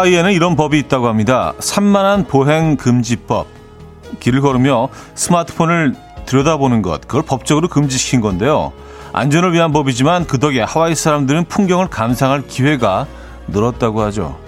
하와이에는 0.00 0.32
이런 0.32 0.56
법이 0.56 0.78
있다고 0.78 1.08
합니다. 1.08 1.52
산만한 1.58 2.24
보행 2.24 2.76
금지법. 2.76 3.46
길을 4.18 4.40
걸으며 4.40 4.88
스마트폰을 5.14 5.94
들여다보는 6.26 6.82
것, 6.82 7.02
그걸 7.02 7.22
법적으로 7.22 7.68
금지시킨 7.68 8.20
건데요. 8.20 8.72
안전을 9.12 9.52
위한 9.52 9.72
법이지만 9.72 10.26
그 10.26 10.38
덕에 10.38 10.62
하와이 10.62 10.94
사람들은 10.94 11.44
풍경을 11.44 11.88
감상할 11.88 12.46
기회가 12.46 13.06
늘었다고 13.48 14.00
하죠. 14.02 14.39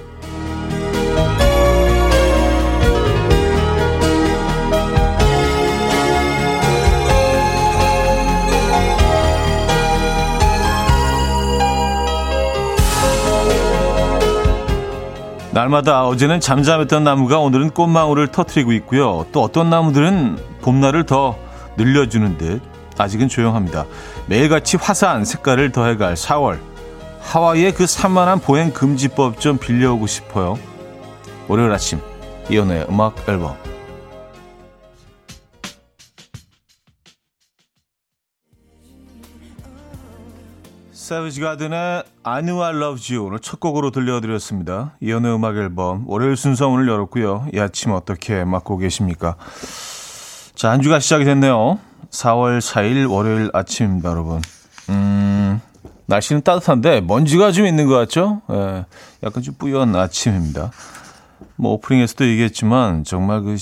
날마다 15.52 16.06
어제는 16.06 16.40
잠잠했던 16.40 17.04
나무가 17.04 17.38
오늘은 17.38 17.70
꽃망울을 17.70 18.28
터트리고 18.28 18.72
있고요. 18.72 19.26
또 19.32 19.42
어떤 19.42 19.68
나무들은 19.68 20.38
봄날을 20.62 21.04
더 21.04 21.36
늘려주는 21.76 22.38
듯 22.38 22.62
아직은 22.96 23.28
조용합니다. 23.28 23.84
매일같이 24.26 24.78
화사한 24.78 25.26
색깔을 25.26 25.70
더해갈 25.70 26.14
4월. 26.14 26.58
하와이의 27.20 27.74
그 27.74 27.86
산만한 27.86 28.40
보행 28.40 28.72
금지법 28.72 29.40
좀 29.40 29.58
빌려오고 29.58 30.06
싶어요. 30.06 30.58
월요일 31.48 31.70
아침 31.70 32.00
이연우의 32.50 32.86
음악 32.88 33.28
앨범 33.28 33.54
세비지 41.02 41.40
가든의 41.40 42.04
I 42.22 42.42
Knew 42.42 42.62
I 42.62 42.76
Loved 42.76 43.12
You 43.12 43.26
오늘 43.26 43.40
첫 43.40 43.58
곡으로 43.58 43.90
들려드렸습니다. 43.90 44.94
이연의 45.00 45.34
음악 45.34 45.56
앨범 45.56 46.04
월요일 46.06 46.36
순서 46.36 46.68
오늘 46.68 46.86
열었고요. 46.86 47.48
이 47.52 47.58
아침 47.58 47.90
어떻게 47.90 48.44
맞고 48.44 48.78
계십니까? 48.78 49.34
자, 50.54 50.70
한 50.70 50.80
주가 50.80 51.00
시작이 51.00 51.24
됐네요. 51.24 51.80
4월 52.08 52.60
4일 52.60 53.10
월요일 53.10 53.50
아침입니다, 53.52 54.10
여러분. 54.10 54.40
음, 54.90 55.60
날씨는 56.06 56.42
따뜻한데 56.42 57.00
먼지가 57.00 57.50
좀 57.50 57.66
있는 57.66 57.88
것 57.88 57.94
같죠? 57.96 58.42
예, 58.52 58.84
약간 59.24 59.42
좀 59.42 59.56
뿌연 59.58 59.96
아침입니다. 59.96 60.70
뭐 61.56 61.72
오프닝에서도 61.72 62.28
얘기했지만 62.28 63.02
정말 63.02 63.42
그 63.42 63.56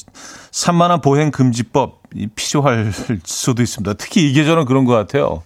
산만한 0.50 1.00
보행 1.00 1.30
금지법 1.30 2.02
이 2.14 2.26
필요할 2.26 2.92
수도 3.24 3.62
있습니다. 3.62 3.94
특히 3.94 4.28
이 4.28 4.34
계절은 4.34 4.66
그런 4.66 4.84
것 4.84 4.92
같아요. 4.92 5.42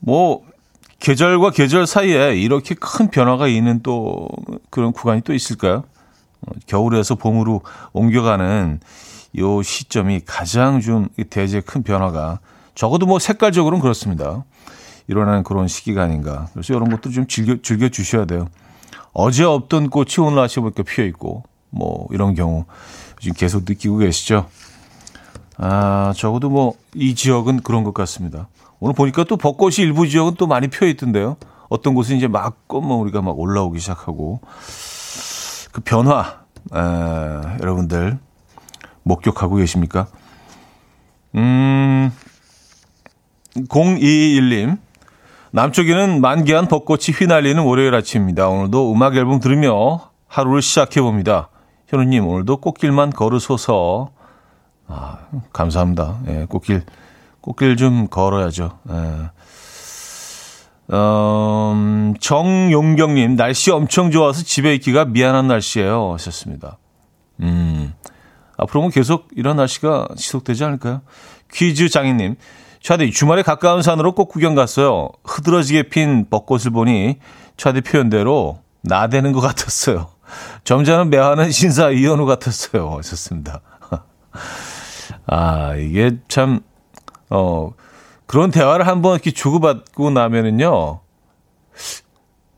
뭐 0.00 0.42
계절과 1.04 1.50
계절 1.50 1.86
사이에 1.86 2.34
이렇게 2.34 2.74
큰 2.74 3.10
변화가 3.10 3.46
있는 3.46 3.80
또 3.82 4.26
그런 4.70 4.92
구간이 4.92 5.20
또 5.20 5.34
있을까요? 5.34 5.84
어, 6.40 6.52
겨울에서 6.66 7.14
봄으로 7.16 7.60
옮겨가는 7.92 8.80
요 9.36 9.62
시점이 9.62 10.22
가장 10.24 10.80
좀 10.80 11.08
대제 11.28 11.60
큰 11.60 11.82
변화가 11.82 12.40
적어도 12.74 13.04
뭐 13.04 13.18
색깔적으로는 13.18 13.82
그렇습니다. 13.82 14.44
일어나는 15.06 15.42
그런 15.42 15.68
시기가 15.68 16.02
아닌가. 16.02 16.48
그래서 16.54 16.72
이런 16.72 16.88
것도 16.88 17.10
좀 17.10 17.26
즐겨, 17.26 17.56
즐겨 17.60 17.90
주셔야 17.90 18.24
돼요. 18.24 18.48
어제 19.12 19.44
없던 19.44 19.90
꽃이 19.90 20.14
오늘 20.20 20.38
아침에 20.38 20.62
보니까 20.62 20.84
피어 20.84 21.04
있고, 21.04 21.42
뭐, 21.68 22.08
이런 22.12 22.34
경우 22.34 22.64
지금 23.20 23.36
계속 23.36 23.64
느끼고 23.66 23.98
계시죠? 23.98 24.48
아, 25.58 26.14
적어도 26.16 26.48
뭐, 26.48 26.72
이 26.94 27.14
지역은 27.14 27.60
그런 27.60 27.84
것 27.84 27.92
같습니다. 27.92 28.48
오늘 28.84 28.92
보니까 28.92 29.24
또 29.24 29.38
벚꽃이 29.38 29.76
일부 29.78 30.06
지역은 30.06 30.34
또 30.34 30.46
많이 30.46 30.68
피어 30.68 30.86
있던데요. 30.88 31.38
어떤 31.70 31.94
곳은 31.94 32.16
이제 32.16 32.28
막 32.28 32.68
꽃망우리가 32.68 33.22
막 33.22 33.38
올라오기 33.38 33.78
시작하고, 33.78 34.42
그 35.72 35.80
변화, 35.80 36.40
에, 36.70 36.78
여러분들, 37.62 38.18
목격하고 39.02 39.56
계십니까? 39.56 40.06
음, 41.34 42.12
021님. 43.56 44.76
남쪽에는 45.52 46.20
만개한 46.20 46.68
벚꽃이 46.68 47.04
휘날리는 47.18 47.62
월요일 47.62 47.94
아침입니다. 47.94 48.48
오늘도 48.48 48.92
음악 48.92 49.16
앨범 49.16 49.40
들으며 49.40 50.10
하루를 50.26 50.60
시작해 50.60 51.00
봅니다. 51.00 51.48
현우님, 51.86 52.28
오늘도 52.28 52.58
꽃길만 52.58 53.14
걸으소서. 53.14 54.10
아, 54.88 55.20
감사합니다. 55.54 56.18
예, 56.28 56.46
꽃길, 56.50 56.84
꽃길 57.44 57.76
좀 57.76 58.08
걸어야죠. 58.08 58.78
예. 58.90 59.30
음, 60.94 62.14
정용경님, 62.18 63.36
날씨 63.36 63.70
엄청 63.70 64.10
좋아서 64.10 64.42
집에 64.42 64.74
있기가 64.76 65.04
미안한 65.04 65.48
날씨예요. 65.48 66.14
하셨습니다. 66.14 66.78
음, 67.40 67.92
앞으로는 68.56 68.90
계속 68.90 69.28
이런 69.36 69.56
날씨가 69.58 70.08
지속되지 70.16 70.64
않을까요? 70.64 71.02
퀴즈 71.52 71.90
장인님, 71.90 72.36
차디 72.82 73.10
주말에 73.10 73.42
가까운 73.42 73.82
산으로 73.82 74.14
꼭 74.14 74.28
구경 74.28 74.54
갔어요. 74.54 75.10
흐드러지게 75.24 75.90
핀 75.90 76.26
벚꽃을 76.30 76.70
보니 76.72 77.18
차디 77.58 77.82
표현대로 77.82 78.60
나대는 78.80 79.32
것 79.32 79.40
같았어요. 79.40 80.08
점잖은 80.64 81.10
매화는 81.10 81.50
신사 81.50 81.90
이현우 81.90 82.24
같았어요. 82.24 82.96
하셨습니다. 82.96 83.60
아, 85.26 85.74
이게 85.76 86.18
참, 86.28 86.60
어, 87.30 87.72
그런 88.26 88.50
대화를 88.50 88.86
한번 88.86 89.14
이렇게 89.14 89.30
주고받고 89.30 90.10
나면은요, 90.10 91.00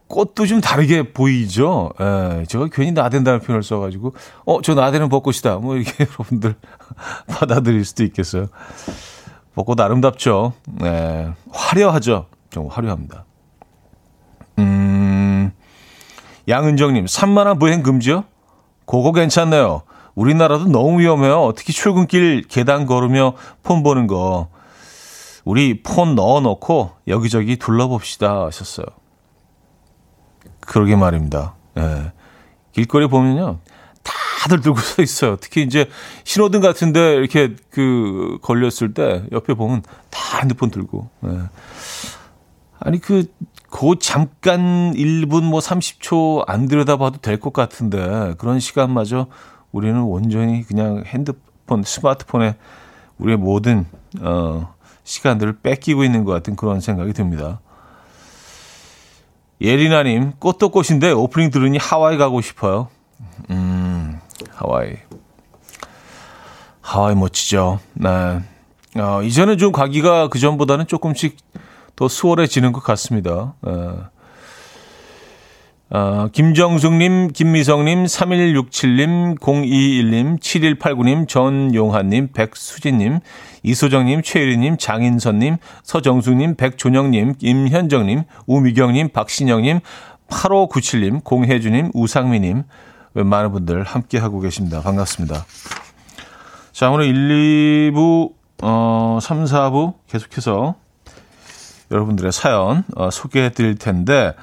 꽃도 0.09 0.47
좀 0.47 0.61
다르게 0.61 1.13
보이죠. 1.13 1.93
예, 2.01 2.45
제가 2.47 2.69
괜히 2.73 2.93
나댄다는 2.93 3.41
표현을 3.41 3.63
써가지고, 3.63 4.15
어, 4.45 4.63
저 4.63 4.75
나대는 4.75 5.09
벚꽃이다. 5.09 5.57
뭐 5.57 5.77
이렇게 5.77 6.07
여러분들 6.07 6.55
받아들일 7.27 7.85
수도 7.85 8.05
있겠어요. 8.05 8.47
벚꽃 9.55 9.81
아름답죠. 9.81 10.53
예, 10.83 11.33
화려하죠. 11.51 12.27
좀 12.51 12.69
화려합니다. 12.69 13.25
음, 14.59 15.53
양은정님, 16.49 17.07
산만한 17.07 17.59
보행 17.59 17.83
금지요? 17.83 18.25
그거 18.87 19.13
괜찮네요. 19.13 19.83
우리나라도 20.15 20.65
너무 20.67 21.01
위험해요. 21.01 21.53
특히 21.57 21.73
출근길 21.73 22.43
계단 22.49 22.87
걸으며 22.87 23.35
폰 23.63 23.83
보는 23.83 24.07
거. 24.07 24.49
우리 25.47 25.81
폰 25.81 26.17
넣어놓고 26.17 26.91
여기저기 27.07 27.57
둘러봅시다 27.57 28.47
하셨어요. 28.47 28.85
그러게 30.61 30.97
말입니다. 30.97 31.55
예. 31.79 32.13
길거리 32.73 33.07
보면요. 33.07 33.61
다들 34.03 34.61
들고 34.61 34.79
서 34.81 35.03
있어요. 35.03 35.37
특히 35.37 35.63
이제 35.63 35.89
신호등 36.25 36.61
같은데 36.61 37.15
이렇게 37.15 37.55
그 37.71 38.39
걸렸을 38.43 38.93
때 38.93 39.23
옆에 39.31 39.55
보면 39.55 39.83
다 40.11 40.39
핸드폰 40.41 40.71
들고. 40.73 41.09
예. 41.27 41.39
아니 42.81 42.99
그, 43.01 43.27
그 43.71 43.95
잠깐 44.01 44.95
1분 44.95 45.45
뭐 45.45 45.61
30초 45.61 46.43
안 46.49 46.67
들여다봐도 46.67 47.19
될 47.19 47.39
것 47.39 47.53
같은데 47.53 48.35
그런 48.39 48.59
시간마저 48.59 49.29
우리는 49.71 50.03
온전히 50.03 50.65
그냥 50.65 51.05
핸드폰, 51.07 51.85
스마트폰에 51.85 52.57
우리의 53.19 53.39
모든 53.39 53.87
어, 54.21 54.75
시간들을 55.07 55.61
뺏기고 55.63 56.05
있는 56.05 56.25
것 56.25 56.33
같은 56.33 56.57
그런 56.57 56.81
생각이 56.81 57.13
듭니다. 57.13 57.61
예리나님, 59.61 60.33
꽃도 60.33 60.69
꽃인데 60.69 61.13
오프닝 61.13 61.51
들으니 61.51 61.79
하와이 61.79 62.19
가고 62.19 62.41
싶어요. 62.43 62.89
음, 63.51 64.19
하와이. 64.51 64.97
하와이 66.83 67.15
멋지죠. 67.15 67.81
네. 67.95 68.41
어, 68.97 69.23
이제는 69.23 69.59
좀 69.59 69.73
가기가 69.73 70.29
그전보다는 70.29 70.87
조금씩 70.87 71.37
더 71.95 72.09
수월해지는 72.09 72.73
것 72.73 72.83
같습니다. 72.83 73.55
네. 73.63 73.73
어, 75.89 76.27
김정숙님, 76.33 77.29
김미성님, 77.29 78.07
3167님, 78.07 79.39
021님, 79.39 80.41
7189님, 80.41 81.29
전용환님, 81.29 82.31
백수진님, 82.33 83.21
이소정님, 83.63 84.23
최유리님, 84.23 84.79
장인선님, 84.79 85.59
서정숙님, 85.85 86.57
백존영님, 86.57 87.35
임현정님, 87.41 88.25
우미경님, 88.47 89.11
박신영님, 89.11 89.79
8597님, 90.29 91.23
공혜주님, 91.23 91.93
우상미님, 91.95 92.65
많은 93.13 93.53
분들 93.53 93.85
함께하고 93.85 94.41
계십니다. 94.41 94.83
반갑습니다. 94.83 95.47
자, 96.73 96.91
오늘 96.91 97.07
1, 97.07 97.93
2부, 97.93 98.33
어, 98.63 99.19
3, 99.23 99.45
4부 99.45 99.95
계속해서 100.09 100.75
여러분들의 101.93 102.33
사연 102.33 102.83
어, 102.97 103.11
소개해 103.11 103.51
드릴 103.51 103.77
텐데, 103.77 104.35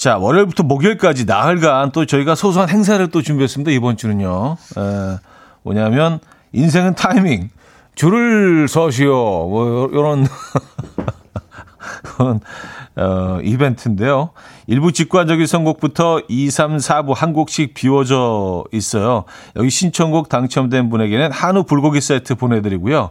자, 0.00 0.16
월요일부터 0.16 0.62
목요일까지 0.62 1.26
나흘간 1.26 1.92
또 1.92 2.06
저희가 2.06 2.34
소소한 2.34 2.70
행사를 2.70 3.06
또 3.08 3.20
준비했습니다. 3.20 3.70
이번 3.72 3.98
주는요. 3.98 4.56
에, 4.78 5.18
뭐냐면, 5.62 6.20
인생은 6.54 6.94
타이밍. 6.94 7.50
줄을 7.96 8.66
서시오. 8.66 9.12
뭐, 9.12 9.90
요런, 9.92 10.26
그런 12.02 12.40
어, 12.96 13.40
이벤트인데요. 13.42 14.30
일부 14.66 14.90
직관적인 14.90 15.46
선곡부터 15.46 16.22
2, 16.28 16.48
3, 16.48 16.78
4부 16.78 17.14
한 17.14 17.34
곡씩 17.34 17.74
비워져 17.74 18.64
있어요. 18.72 19.24
여기 19.56 19.68
신청곡 19.68 20.30
당첨된 20.30 20.88
분에게는 20.88 21.30
한우 21.30 21.64
불고기 21.64 22.00
세트 22.00 22.36
보내드리고요. 22.36 23.10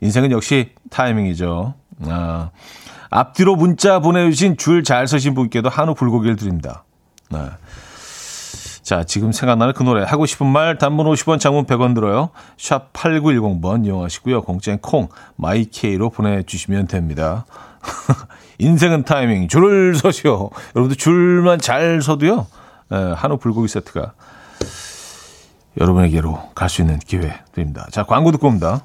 인생은 0.00 0.32
역시 0.32 0.70
타이밍이죠. 0.90 1.74
아, 2.06 2.50
앞뒤로 3.10 3.56
문자 3.56 3.98
보내주신 3.98 4.56
줄 4.56 4.82
잘 4.84 5.06
서신 5.06 5.34
분께도 5.34 5.68
한우 5.68 5.94
불고기를 5.94 6.36
드립니다. 6.36 6.84
네. 7.30 7.38
자, 8.82 9.04
지금 9.04 9.30
생각나는 9.30 9.72
그 9.74 9.82
노래 9.84 10.02
하고 10.04 10.26
싶은 10.26 10.46
말 10.46 10.78
단문 10.78 11.06
50원 11.06 11.38
장문 11.38 11.66
100원 11.66 11.94
들어요. 11.94 12.30
샵 12.56 12.92
8910번 12.92 13.84
이용하시고요. 13.86 14.42
공짜인 14.42 14.78
콩 14.78 15.08
마이케이로 15.36 16.10
보내주시면 16.10 16.88
됩니다. 16.88 17.46
인생은 18.58 19.04
타이밍 19.04 19.48
줄을 19.48 19.94
서시오. 19.94 20.50
여러분들 20.74 20.96
줄만 20.96 21.60
잘 21.60 22.02
서도요. 22.02 22.46
에, 22.92 22.96
예, 22.96 23.12
한우 23.16 23.36
불고기 23.38 23.68
세트가 23.68 24.12
여러분에게로 25.80 26.50
갈 26.54 26.68
수 26.68 26.82
있는 26.82 26.98
기회 26.98 27.38
드립니다. 27.52 27.86
자, 27.92 28.02
광고 28.02 28.32
듣고 28.32 28.48
옵니다. 28.48 28.82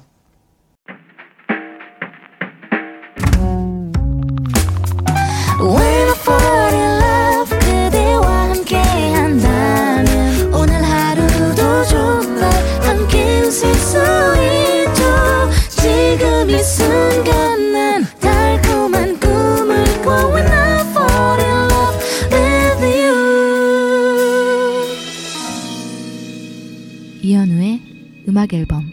음악 28.46 28.52
앨범 28.54 28.84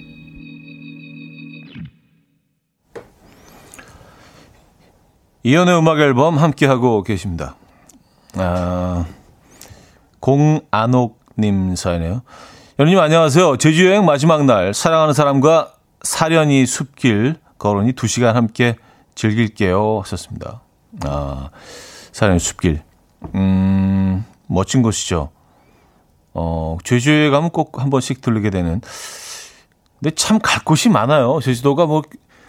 이연의 5.43 5.77
음악 5.77 5.99
앨범 5.99 6.37
함께하고 6.37 7.03
계십니다. 7.03 7.55
아, 8.35 9.05
공안옥님 10.19 11.75
사연이에요. 11.75 12.23
연님 12.79 12.97
안녕하세요. 12.99 13.57
제주 13.57 13.85
여행 13.87 14.05
마지막 14.05 14.45
날 14.45 14.73
사랑하는 14.73 15.13
사람과 15.13 15.73
사련이 16.01 16.65
숲길 16.65 17.35
걸으니 17.59 17.91
2시간 17.93 18.33
함께 18.33 18.75
즐길게요 19.15 19.99
하셨습니다. 19.99 20.61
아, 21.05 21.49
사련이 22.11 22.39
숲길. 22.39 22.81
음, 23.35 24.25
멋진 24.47 24.81
곳이죠. 24.81 25.29
어, 26.33 26.77
제주에 26.83 27.29
가면 27.29 27.51
꼭 27.51 27.77
한 27.79 27.89
번씩 27.91 28.21
들르게 28.21 28.49
되는 28.49 28.81
근데 30.03 30.13
참 30.15 30.39
갈 30.39 30.61
곳이 30.65 30.89
많아요. 30.89 31.39
제주도가 31.41 31.85
뭐, 31.85 32.01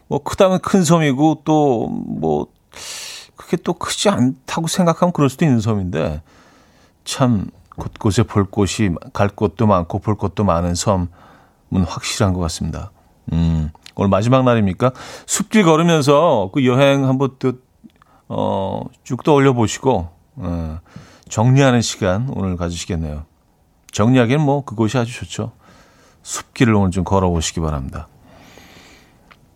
뭐 0.09 0.19
크다면 0.19 0.59
큰 0.59 0.83
섬이고 0.83 1.43
또 1.45 1.87
뭐 1.89 2.49
그게 3.37 3.57
또 3.57 3.75
크지 3.75 4.09
않다고 4.09 4.67
생각하면 4.67 5.13
그럴 5.13 5.29
수도 5.31 5.45
있는 5.45 5.61
섬인데 5.61 6.23
참 7.05 7.47
곳곳에 7.77 8.25
볼 8.25 8.45
곳이 8.45 8.91
갈 9.13 9.29
곳도 9.29 9.67
많고 9.69 10.01
볼 10.01 10.17
곳도 10.17 10.43
많은 10.45 10.75
섬은 10.75 11.07
확실한 11.87 12.33
것 12.33 12.41
같습니다. 12.41 12.91
음, 13.33 13.71
오늘 13.95 14.09
마지막 14.09 14.45
날입니까? 14.45 14.93
숲길 15.27 15.63
걸으면서 15.65 16.51
그 16.53 16.67
여행 16.67 17.07
한번 17.07 17.37
또, 17.39 17.53
어, 18.29 18.83
쭉 19.03 19.23
떠올려 19.25 19.53
보시고, 19.53 20.09
어, 20.37 20.79
정리하는 21.29 21.81
시간 21.83 22.29
오늘 22.35 22.57
가지시겠네요. 22.57 23.25
정리하기엔 23.93 24.41
뭐 24.41 24.65
그곳이 24.65 24.99
아주 24.99 25.13
좋죠. 25.13 25.53
숲길을 26.25 26.75
오늘 26.75 26.91
좀 26.91 27.05
걸어보시기 27.05 27.61
바랍니다. 27.61 28.09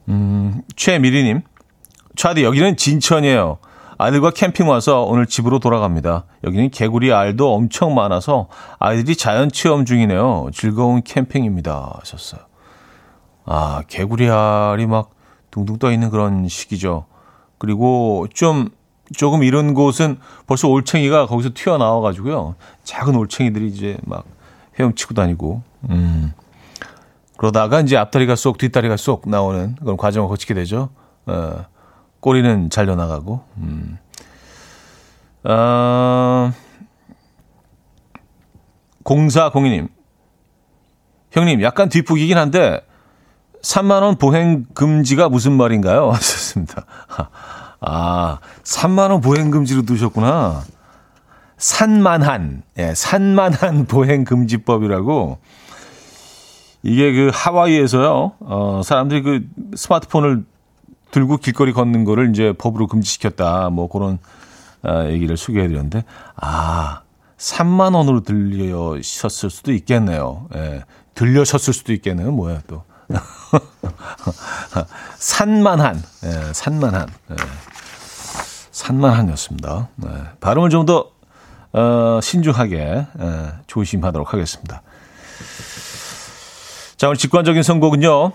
음, 0.08 0.62
최미리님, 0.76 1.42
차디 2.16 2.44
여기는 2.44 2.76
진천이에요. 2.76 3.58
아이들과 4.00 4.30
캠핑 4.30 4.68
와서 4.68 5.02
오늘 5.02 5.26
집으로 5.26 5.58
돌아갑니다. 5.58 6.24
여기는 6.44 6.70
개구리 6.70 7.12
알도 7.12 7.52
엄청 7.52 7.94
많아서 7.94 8.46
아이들이 8.78 9.16
자연 9.16 9.50
체험 9.50 9.84
중이네요. 9.84 10.50
즐거운 10.52 11.02
캠핑입니다. 11.02 11.96
하셨어요. 11.98 12.42
아, 13.44 13.82
개구리 13.88 14.30
알이 14.30 14.86
막 14.86 15.10
둥둥 15.50 15.78
떠 15.78 15.90
있는 15.90 16.10
그런 16.10 16.46
시기죠. 16.46 17.06
그리고 17.58 18.28
좀 18.32 18.68
조금 19.16 19.42
이런 19.42 19.74
곳은 19.74 20.18
벌써 20.46 20.68
올챙이가 20.68 21.26
거기서 21.26 21.50
튀어나와가지고요. 21.54 22.54
작은 22.84 23.16
올챙이들이 23.16 23.66
이제 23.66 23.96
막 24.04 24.24
헤엄치고 24.78 25.14
다니고, 25.14 25.62
음. 25.90 26.34
그러다가 27.38 27.80
이제 27.80 27.96
앞다리가 27.96 28.34
쏙, 28.34 28.58
뒷다리가 28.58 28.96
쏙 28.96 29.28
나오는 29.28 29.76
그런 29.76 29.96
과정을 29.96 30.28
거치게 30.28 30.54
되죠. 30.54 30.90
어, 31.24 31.64
꼬리는 32.18 32.68
잘려나가고, 32.68 33.40
음. 33.58 33.96
어, 35.44 36.52
0402님. 39.04 39.88
형님, 41.30 41.62
약간 41.62 41.88
뒷북이긴 41.88 42.36
한데, 42.36 42.80
3만원 43.62 44.18
보행 44.18 44.66
금지가 44.74 45.28
무슨 45.28 45.52
말인가요? 45.52 46.10
하셨습니다. 46.10 46.86
아, 47.80 48.40
3만원 48.64 49.22
보행 49.22 49.52
금지로 49.52 49.82
두셨구나. 49.82 50.64
산만한, 51.56 52.64
예, 52.78 52.94
산만한 52.94 53.86
보행 53.86 54.24
금지법이라고 54.24 55.38
이게 56.82 57.12
그 57.12 57.30
하와이에서요, 57.32 58.32
어, 58.40 58.80
사람들이 58.84 59.22
그 59.22 59.48
스마트폰을 59.74 60.44
들고 61.10 61.38
길거리 61.38 61.72
걷는 61.72 62.04
거를 62.04 62.30
이제 62.30 62.52
법으로 62.56 62.86
금지시켰다. 62.86 63.70
뭐 63.70 63.88
그런 63.88 64.18
아, 64.82 65.06
얘기를 65.06 65.36
소개해 65.36 65.66
드렸는데, 65.68 66.04
아, 66.36 67.02
3만 67.36 67.94
원으로 67.94 68.22
들려셨을 68.22 69.50
수도 69.50 69.72
있겠네요. 69.72 70.46
예, 70.54 70.84
들려셨을 71.14 71.72
수도 71.72 71.92
있겠네요. 71.92 72.30
뭐야 72.32 72.62
또. 72.66 72.84
산만한, 75.16 76.02
예, 76.24 76.52
산만한, 76.52 77.08
예, 77.30 77.36
산만한이었습니다. 78.70 79.88
네, 79.96 80.08
발음을 80.40 80.70
좀 80.70 80.84
더, 80.84 81.10
어, 81.72 82.20
신중하게, 82.22 82.76
예, 82.76 83.52
조심하도록 83.66 84.32
하겠습니다. 84.32 84.82
자, 86.98 87.06
오늘 87.06 87.16
직관적인 87.16 87.62
선곡은요. 87.62 88.32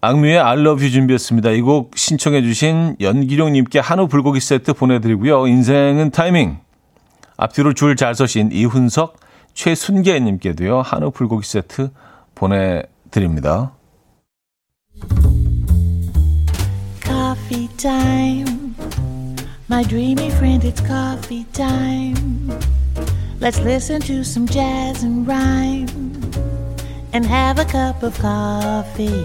악뮤의 0.00 0.36
I 0.40 0.58
love 0.58 0.82
you 0.82 0.90
준비했습니다. 0.90 1.50
이 1.50 1.62
곡 1.62 1.96
신청해 1.96 2.42
주신 2.42 2.96
연기룡님께 3.00 3.78
한우 3.78 4.08
불고기 4.08 4.40
세트 4.40 4.72
보내드리고요. 4.72 5.46
인생은 5.46 6.10
타이밍. 6.10 6.58
앞뒤로 7.36 7.74
줄 7.74 7.94
잘 7.94 8.16
서신 8.16 8.50
이훈석, 8.50 9.20
최순계님께도요. 9.54 10.82
한우 10.82 11.12
불고기 11.12 11.46
세트 11.46 11.90
보내드립니다. 12.34 13.70
Coffee. 17.04 17.68
My 19.70 19.84
dreamy 19.84 20.26
friend, 20.32 20.66
it's 20.66 20.84
coffee 20.84 21.44
time. 21.52 22.50
Let's 23.40 23.60
listen 23.60 24.00
to 24.02 24.22
some 24.22 24.46
jazz 24.48 25.04
and 25.04 25.24
rhyme. 25.24 25.86
And 27.12 27.26
have 27.26 27.60
a 27.60 27.66
cup 27.66 28.02
of 28.02 28.18
coffee. 28.20 29.24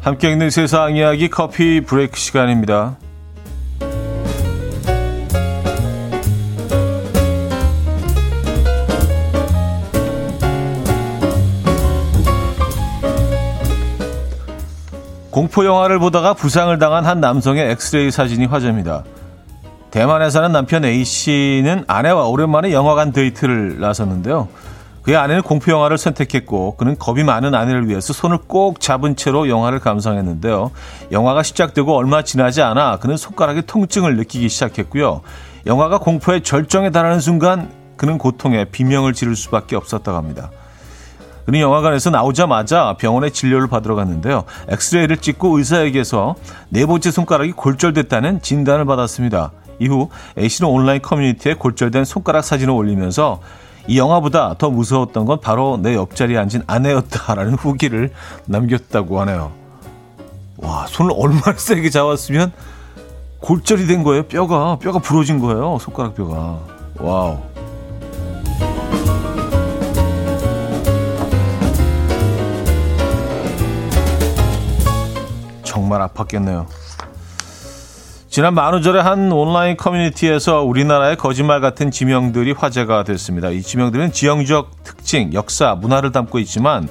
함께 0.00 0.30
읽는 0.30 0.50
세상 0.50 0.96
이야기 0.96 1.28
커피 1.28 1.80
브레이크 1.82 2.18
시간입니다. 2.18 2.96
공포 15.30 15.64
영화를 15.64 15.98
보다가 15.98 16.34
부상을 16.34 16.76
당한 16.78 17.06
한 17.06 17.20
남성의 17.20 17.70
엑스레이 17.70 18.10
사진이 18.10 18.46
화제입니다. 18.46 19.04
대만에 19.90 20.30
사는 20.30 20.52
남편 20.52 20.84
A씨는 20.84 21.84
아내와 21.88 22.26
오랜만에 22.26 22.72
영화관 22.72 23.12
데이트를 23.12 23.80
나섰는데요. 23.80 24.48
그의 25.02 25.16
아내는 25.16 25.42
공포 25.42 25.72
영화를 25.72 25.98
선택했고 25.98 26.76
그는 26.76 26.96
겁이 26.98 27.24
많은 27.24 27.54
아내를 27.54 27.88
위해서 27.88 28.12
손을 28.12 28.38
꼭 28.46 28.80
잡은 28.80 29.16
채로 29.16 29.48
영화를 29.48 29.80
감상했는데요. 29.80 30.70
영화가 31.10 31.42
시작되고 31.42 31.96
얼마 31.96 32.22
지나지 32.22 32.62
않아 32.62 32.98
그는 32.98 33.16
손가락에 33.16 33.62
통증을 33.62 34.16
느끼기 34.16 34.48
시작했고요. 34.48 35.22
영화가 35.66 35.98
공포의 35.98 36.42
절정에 36.42 36.90
달하는 36.90 37.18
순간 37.18 37.70
그는 37.96 38.18
고통에 38.18 38.66
비명을 38.66 39.12
지를 39.14 39.34
수밖에 39.36 39.74
없었다고 39.74 40.16
합니다. 40.16 40.50
그는 41.46 41.60
영화관에서 41.60 42.10
나오자마자 42.10 42.94
병원에 42.98 43.30
진료를 43.30 43.66
받으러 43.66 43.96
갔는데요. 43.96 44.44
엑스레이를 44.68 45.16
찍고 45.16 45.58
의사에게서 45.58 46.36
네 46.68 46.86
번째 46.86 47.10
손가락이 47.10 47.52
골절됐다는 47.52 48.42
진단을 48.42 48.84
받았습니다. 48.84 49.50
이후 49.80 50.08
A씨는 50.38 50.70
온라인 50.70 51.02
커뮤니티에 51.02 51.54
골절된 51.54 52.04
손가락 52.04 52.42
사진을 52.42 52.72
올리면서 52.72 53.40
이 53.88 53.98
영화보다 53.98 54.54
더 54.58 54.70
무서웠던 54.70 55.24
건 55.24 55.40
바로 55.40 55.78
내 55.82 55.96
옆자리에 55.96 56.38
앉은 56.38 56.62
아내였다라는 56.68 57.54
후기를 57.58 58.10
남겼다고 58.46 59.20
하네요. 59.22 59.52
와, 60.58 60.86
손을 60.86 61.12
얼마나 61.16 61.56
세게 61.56 61.90
잡았으면 61.90 62.52
골절이 63.40 63.86
된 63.86 64.02
거예요. 64.02 64.24
뼈가, 64.24 64.76
뼈가 64.78 64.98
부러진 64.98 65.38
거예요. 65.40 65.78
손가락 65.80 66.14
뼈가. 66.14 66.60
와우. 66.98 67.38
정말 75.64 76.06
아팠겠네요. 76.08 76.66
지난 78.30 78.54
만우절에 78.54 79.00
한 79.00 79.32
온라인 79.32 79.76
커뮤니티에서 79.76 80.62
우리나라의 80.62 81.16
거짓말 81.16 81.60
같은 81.60 81.90
지명들이 81.90 82.52
화제가 82.52 83.02
됐습니다. 83.02 83.50
이 83.50 83.60
지명들은 83.60 84.12
지형적 84.12 84.84
특징, 84.84 85.32
역사, 85.32 85.74
문화를 85.74 86.12
담고 86.12 86.38
있지만 86.38 86.88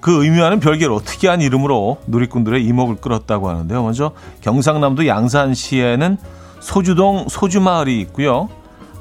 그 0.00 0.22
의미와는 0.22 0.60
별개로 0.60 1.00
특이한 1.00 1.40
이름으로 1.40 1.98
누리꾼들의 2.06 2.64
이목을 2.64 2.96
끌었다고 3.00 3.48
하는데요. 3.48 3.82
먼저 3.82 4.12
경상남도 4.42 5.08
양산시에는 5.08 6.16
소주동 6.60 7.26
소주마을이 7.28 8.00
있고요. 8.02 8.48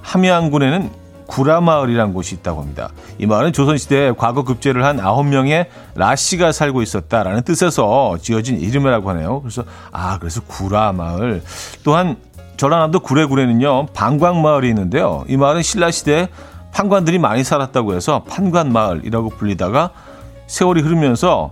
함양군에는 0.01 0.89
구라마을이라는 1.31 2.13
곳이 2.13 2.35
있다고 2.35 2.61
합니다. 2.61 2.89
이 3.17 3.25
마을은 3.25 3.53
조선시대에 3.53 4.13
과거 4.17 4.43
급제를 4.43 4.83
한 4.83 4.99
아홉 4.99 5.25
명의 5.25 5.69
라씨가 5.95 6.51
살고 6.51 6.81
있었다라는 6.81 7.43
뜻에서 7.43 8.17
지어진 8.21 8.59
이름이라고 8.59 9.09
하네요. 9.11 9.41
그래서 9.41 9.63
아 9.91 10.19
그래서 10.19 10.41
구라마을 10.41 11.41
또한 11.83 12.17
전라남도 12.57 12.99
구례군에는요 12.99 13.87
방광마을이 13.87 14.67
있는데요. 14.69 15.23
이 15.27 15.37
마을은 15.37 15.63
신라시대에 15.63 16.27
판관들이 16.73 17.17
많이 17.17 17.43
살았다고 17.43 17.95
해서 17.95 18.23
판관마을이라고 18.29 19.29
불리다가 19.29 19.91
세월이 20.47 20.81
흐르면서 20.81 21.49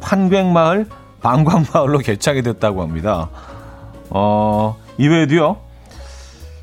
판괭마을, 0.00 0.86
방광마을로 1.22 1.98
개창이 1.98 2.42
됐다고 2.42 2.82
합니다. 2.82 3.28
어, 4.10 4.76
이외에도요. 4.98 5.65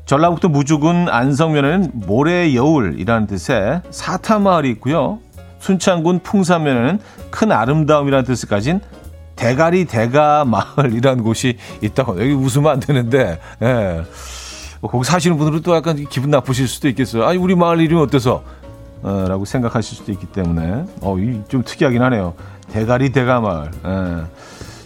전라북도 0.06 0.50
무주군 0.50 1.08
안성면에는 1.08 1.92
모래 1.94 2.54
여울이라는 2.54 3.26
뜻의 3.26 3.82
사타마을이 3.90 4.70
있고요. 4.72 5.18
순창군 5.60 6.20
풍산면에는 6.20 6.98
큰 7.30 7.52
아름다움이라는 7.52 8.24
뜻을 8.26 8.48
가진 8.48 8.80
대가리 9.34 9.86
대가 9.86 10.44
마을이라는 10.44 11.24
곳이 11.24 11.56
있다고 11.80 12.20
여기 12.20 12.32
웃으면 12.32 12.72
안 12.72 12.80
되는데 12.80 13.38
예. 13.62 14.02
뭐 14.80 14.90
거기 14.90 15.04
사시는 15.04 15.38
분들은 15.38 15.62
또 15.62 15.74
약간 15.74 15.96
기분 16.10 16.30
나쁘실 16.30 16.68
수도 16.68 16.88
있겠어요. 16.88 17.24
아니 17.24 17.38
우리 17.38 17.54
마을 17.54 17.80
이름이 17.80 18.00
어때서? 18.02 18.44
어, 19.02 19.24
라고 19.28 19.44
생각하실 19.44 19.98
수도 19.98 20.12
있기 20.12 20.26
때문에 20.26 20.84
어, 21.00 21.16
좀 21.48 21.62
특이하긴 21.62 22.02
하네요. 22.02 22.34
대가리 22.70 23.10
대가 23.12 23.40
마을. 23.40 23.70
예. 23.86 24.24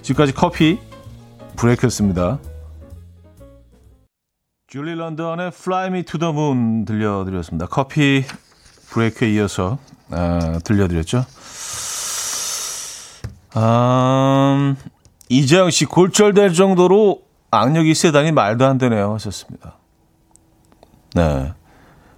지금까지 0.02 0.32
커피 0.32 0.78
브레이크였습니다. 1.56 2.38
줄리 4.68 4.94
런던의 4.96 5.46
Fly 5.46 5.86
Me 5.86 6.02
to 6.02 6.20
the 6.20 6.30
Moon 6.30 6.84
들려드렸습니다. 6.84 7.64
커피 7.68 8.22
브레이크에 8.90 9.32
이어서 9.32 9.78
어, 10.10 10.58
들려드렸죠. 10.62 11.24
음, 13.56 14.76
이재영 15.30 15.70
씨 15.70 15.86
골절될 15.86 16.52
정도로 16.52 17.22
악력이 17.50 17.94
세다니 17.94 18.32
말도 18.32 18.66
안 18.66 18.76
되네요. 18.76 19.14
하셨습니다. 19.14 19.78
네. 21.14 21.54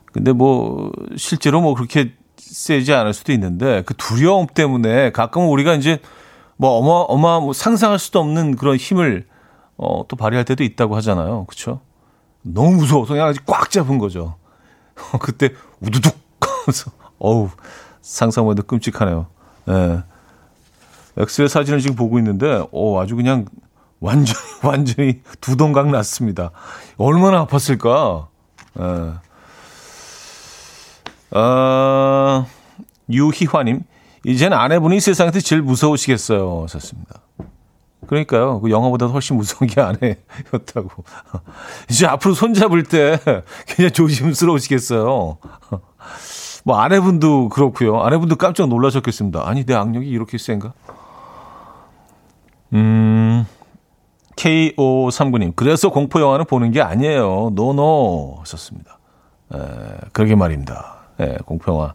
근데 0.06 0.32
뭐 0.32 0.90
실제로 1.16 1.60
뭐 1.60 1.76
그렇게 1.76 2.14
세지 2.36 2.92
않을 2.92 3.14
수도 3.14 3.30
있는데 3.30 3.84
그 3.86 3.94
두려움 3.94 4.48
때문에 4.48 5.12
가끔은 5.12 5.46
우리가 5.50 5.74
이제 5.74 6.00
뭐 6.56 6.70
어마 6.70 7.04
어마 7.14 7.38
뭐 7.38 7.52
상상할 7.52 8.00
수도 8.00 8.18
없는 8.18 8.56
그런 8.56 8.74
힘을 8.74 9.28
어, 9.76 10.02
또 10.08 10.16
발휘할 10.16 10.44
때도 10.44 10.64
있다고 10.64 10.96
하잖아요. 10.96 11.44
그렇죠? 11.44 11.80
너무 12.42 12.76
무서워서 12.76 13.14
그냥 13.14 13.34
꽉 13.46 13.70
잡은 13.70 13.98
거죠. 13.98 14.36
그때 15.20 15.50
우두둑 15.80 16.16
하면서 16.40 16.90
어우 17.18 17.50
상상만 18.02 18.52
해도 18.52 18.62
끔찍하네요. 18.66 19.26
예. 19.68 19.72
네. 19.72 20.02
엑스레이 21.16 21.48
사진을 21.48 21.80
지금 21.80 21.96
보고 21.96 22.18
있는데 22.18 22.64
어 22.72 23.00
아주 23.00 23.16
그냥 23.16 23.46
완전히 24.00 24.38
완전히 24.62 25.20
두동강 25.40 25.90
났습니다. 25.90 26.50
얼마나 26.96 27.46
아팠을까? 27.46 28.28
예. 28.78 28.82
네. 28.82 29.12
어, 31.32 32.46
유희화님, 33.08 33.82
이제는 34.24 34.56
아내분이 34.56 35.00
세상에서 35.00 35.40
제일 35.40 35.62
무서우시겠어요. 35.62 36.66
썼습니다. 36.68 37.20
그러니까요. 38.10 38.60
그 38.60 38.70
영화보다 38.70 39.06
훨씬 39.06 39.36
무서운 39.36 39.70
게 39.70 39.80
아내였다고. 39.80 41.04
이제 41.88 42.06
앞으로 42.06 42.34
손잡을 42.34 42.82
때 42.82 43.20
그냥 43.68 43.92
조심스러우시겠어요. 43.92 45.38
뭐 46.64 46.76
아내분도 46.76 47.50
그렇고요. 47.50 48.00
아내분도 48.00 48.34
깜짝 48.34 48.66
놀라셨겠습니다. 48.66 49.48
아니 49.48 49.64
내 49.64 49.74
악력이 49.74 50.08
이렇게 50.08 50.38
센가? 50.38 50.72
음. 52.72 53.46
K539님. 54.34 55.54
그래서 55.54 55.90
공포 55.90 56.20
영화는 56.20 56.46
보는 56.46 56.72
게 56.72 56.82
아니에요. 56.82 57.50
노노 57.52 58.38
하셨습니다. 58.40 58.98
에, 59.54 59.58
그러게 60.12 60.34
말입니다. 60.34 60.96
에, 61.20 61.36
공포 61.44 61.72
영화. 61.72 61.94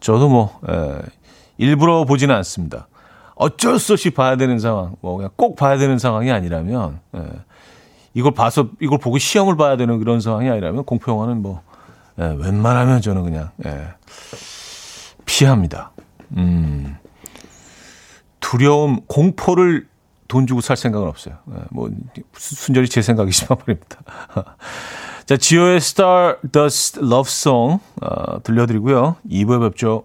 저도 0.00 0.30
뭐 0.30 0.58
에, 0.66 1.02
일부러 1.58 2.06
보지는 2.06 2.34
않습니다. 2.36 2.88
어쩔 3.42 3.78
수 3.80 3.94
없이 3.94 4.10
봐야 4.10 4.36
되는 4.36 4.58
상황, 4.60 4.94
뭐 5.00 5.16
그냥 5.16 5.30
꼭 5.36 5.56
봐야 5.56 5.76
되는 5.76 5.98
상황이 5.98 6.30
아니라면 6.30 7.00
예, 7.16 7.22
이걸 8.14 8.32
봐서 8.32 8.68
이걸 8.80 8.98
보고 8.98 9.18
시험을 9.18 9.56
봐야 9.56 9.76
되는 9.76 9.98
그런 9.98 10.20
상황이 10.20 10.48
아니라면 10.48 10.84
공포 10.84 11.10
영화는 11.10 11.42
뭐 11.42 11.60
예, 12.20 12.24
웬만하면 12.38 13.00
저는 13.00 13.24
그냥 13.24 13.50
예, 13.66 13.88
피합니다. 15.26 15.90
음, 16.36 16.96
두려움, 18.38 19.00
공포를 19.06 19.88
돈 20.28 20.46
주고 20.46 20.60
살 20.60 20.76
생각은 20.76 21.08
없어요. 21.08 21.36
예, 21.50 21.56
뭐 21.70 21.90
순전히 22.34 22.88
제 22.88 23.02
생각이지만 23.02 23.58
말입니다. 23.58 23.98
자, 25.26 25.36
지오의 25.36 25.76
Stardust 25.76 27.00
Love 27.00 27.28
Song 27.28 27.82
어, 28.02 28.40
들려드리고요. 28.44 29.16
2부에 29.28 29.60
뵙죠. 29.68 30.04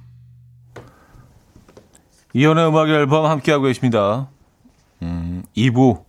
이연의 2.33 2.67
음악 2.67 2.89
앨범 2.89 3.25
함께하고 3.25 3.65
계십니다. 3.65 4.29
음, 5.01 5.43
2부 5.55 6.03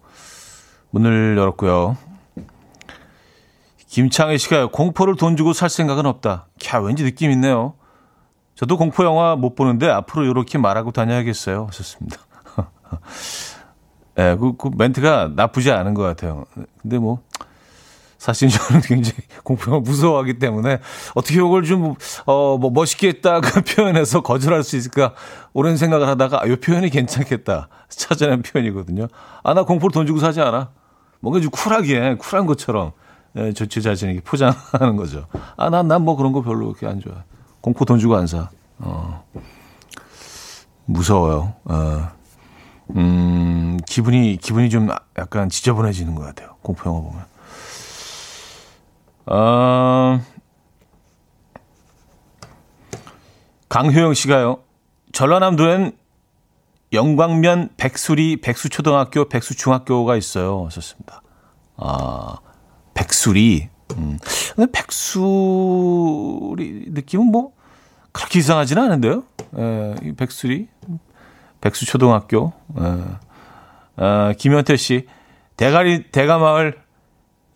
문을 0.91 1.37
열었고요. 1.37 1.97
김창희 3.89 4.39
씨가 4.39 4.71
공포를 4.71 5.17
돈 5.17 5.37
주고 5.37 5.53
살 5.53 5.69
생각은 5.69 6.07
없다. 6.07 6.47
캬, 6.59 6.87
왠지 6.87 7.05
느낌 7.05 7.31
있네요. 7.33 7.75
저도 8.55 8.77
공포 8.77 9.05
영화 9.05 9.37
못 9.37 9.55
보는데 9.55 9.89
앞으로 9.89 10.25
이렇게 10.25 10.59
말하고 10.59 10.93
다녀야겠어요. 10.93 11.67
하셨습니다. 11.67 12.19
예, 14.19 14.23
네, 14.23 14.37
그, 14.37 14.57
그 14.57 14.71
멘트가 14.77 15.33
나쁘지 15.35 15.73
않은 15.73 15.95
것 15.95 16.03
같아요. 16.03 16.45
근데 16.81 16.99
뭐, 16.99 17.21
사실 18.23 18.49
저는 18.49 18.83
굉장히 18.83 19.17
공포영화 19.43 19.81
무서워하기 19.81 20.39
때문에 20.39 20.79
어떻게 21.17 21.39
이걸 21.39 21.65
좀, 21.65 21.97
어, 22.25 22.57
뭐 22.57 22.71
멋있게 22.71 23.09
했다 23.09 23.41
그 23.41 23.63
표현해서 23.67 24.21
거절할 24.21 24.63
수 24.63 24.77
있을까 24.77 25.15
오랜 25.53 25.77
생각을 25.77 26.07
하다가 26.07 26.43
아, 26.43 26.47
이 26.47 26.55
표현이 26.55 26.91
괜찮겠다 26.91 27.67
찾아낸 27.89 28.43
표현이거든요. 28.43 29.09
아, 29.43 29.55
나 29.55 29.65
공포를 29.65 29.93
돈 29.93 30.07
주고 30.07 30.21
사지 30.21 30.41
않아. 30.41 30.71
뭔가 31.19 31.41
좀 31.41 31.51
쿨하게, 31.51 32.15
쿨한 32.19 32.47
것처럼 32.47 32.93
예, 33.39 33.53
저제 33.53 33.81
자신에게 33.81 34.21
포장하는 34.21 34.95
거죠. 34.95 35.27
아, 35.57 35.69
난, 35.69 35.89
난 35.89 36.03
뭐 36.03 36.15
그런 36.15 36.31
거 36.31 36.43
별로 36.43 36.67
그렇게 36.67 36.87
안 36.87 37.01
좋아. 37.01 37.25
공포 37.61 37.85
돈 37.85 37.99
주고 37.99 38.15
안 38.15 38.29
사. 38.29 38.51
어, 38.79 39.25
무서워요. 40.85 41.55
어, 41.65 42.09
음, 42.95 43.79
기분이, 43.85 44.37
기분이 44.41 44.71
좀 44.71 44.91
약간 45.19 45.49
지저분해지는 45.49 46.15
것 46.15 46.23
같아요. 46.23 46.55
공포영화 46.63 47.01
보면. 47.01 47.32
어, 49.27 50.21
강효영 53.69 54.15
씨가요. 54.15 54.59
전라남도엔 55.13 55.93
영광면 56.93 57.71
백수리 57.77 58.41
백수초등학교 58.41 59.29
백수중학교가 59.29 60.17
있어요. 60.17 60.69
썼습니다. 60.71 61.23
아, 61.77 62.37
백수리. 62.95 63.69
음. 63.97 64.19
근데 64.55 64.71
백수리 64.73 65.27
느낌은 66.89 67.27
뭐 67.27 67.53
그렇게 68.13 68.41
이상하지는 68.41 68.83
않은데요. 68.83 69.25
에, 69.59 69.95
이 70.03 70.13
백수리. 70.13 70.69
백수초등학교. 71.61 72.53
에. 72.79 72.83
아, 73.97 74.35
김현태 74.37 74.77
씨. 74.77 75.07
대가리, 75.57 76.11
대가마을 76.11 76.82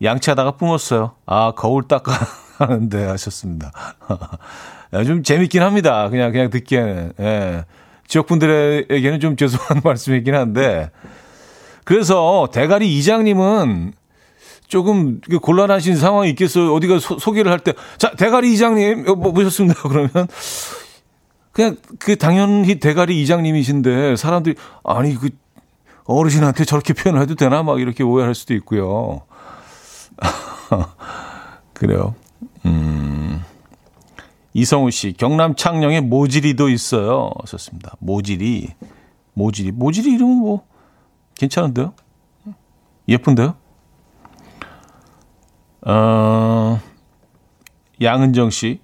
양치하다가 0.01 0.51
뿜었어요. 0.51 1.13
아, 1.25 1.51
거울 1.55 1.83
닦아 1.87 2.11
하는데 2.59 3.05
하셨습니다. 3.05 3.71
좀 5.05 5.23
재밌긴 5.23 5.61
합니다. 5.61 6.09
그냥, 6.09 6.31
그냥 6.31 6.49
듣기에는. 6.49 7.13
예. 7.19 7.65
지역분들에게는 8.07 9.19
좀 9.19 9.35
죄송한 9.35 9.81
말씀이긴 9.83 10.33
한데. 10.33 10.89
그래서 11.83 12.49
대가리 12.51 12.97
이장님은 12.97 13.93
조금 14.67 15.21
곤란하신 15.21 15.95
상황이 15.95 16.29
있겠어요. 16.31 16.73
어디가 16.73 16.99
소, 16.99 17.17
소개를 17.17 17.51
할 17.51 17.59
때, 17.59 17.73
자, 17.97 18.11
대가리 18.11 18.53
이장님, 18.53 19.05
뭐, 19.05 19.31
보셨습니다. 19.31 19.81
그러면. 19.83 20.09
그냥 21.53 21.77
그 21.99 22.17
당연히 22.17 22.79
대가리 22.79 23.21
이장님이신데 23.23 24.15
사람들이, 24.17 24.55
아니, 24.83 25.15
그 25.15 25.29
어르신한테 26.03 26.65
저렇게 26.65 26.93
표현을 26.93 27.21
해도 27.21 27.35
되나? 27.35 27.63
막 27.63 27.79
이렇게 27.79 28.03
오해할 28.03 28.35
수도 28.35 28.53
있고요. 28.53 29.21
그래요. 31.73 32.15
음. 32.65 33.43
이성우 34.53 34.91
씨, 34.91 35.13
경남 35.13 35.55
창녕에 35.55 36.01
모지리도 36.01 36.69
있어요. 36.69 37.31
썼습니다. 37.45 37.95
모지리. 37.99 38.73
모지리. 39.33 39.71
모지리 39.71 40.13
이름은 40.13 40.37
뭐, 40.37 40.65
괜찮은데요? 41.35 41.93
예쁜데요? 43.07 43.55
어, 45.85 46.81
양은정 48.01 48.49
씨. 48.49 48.81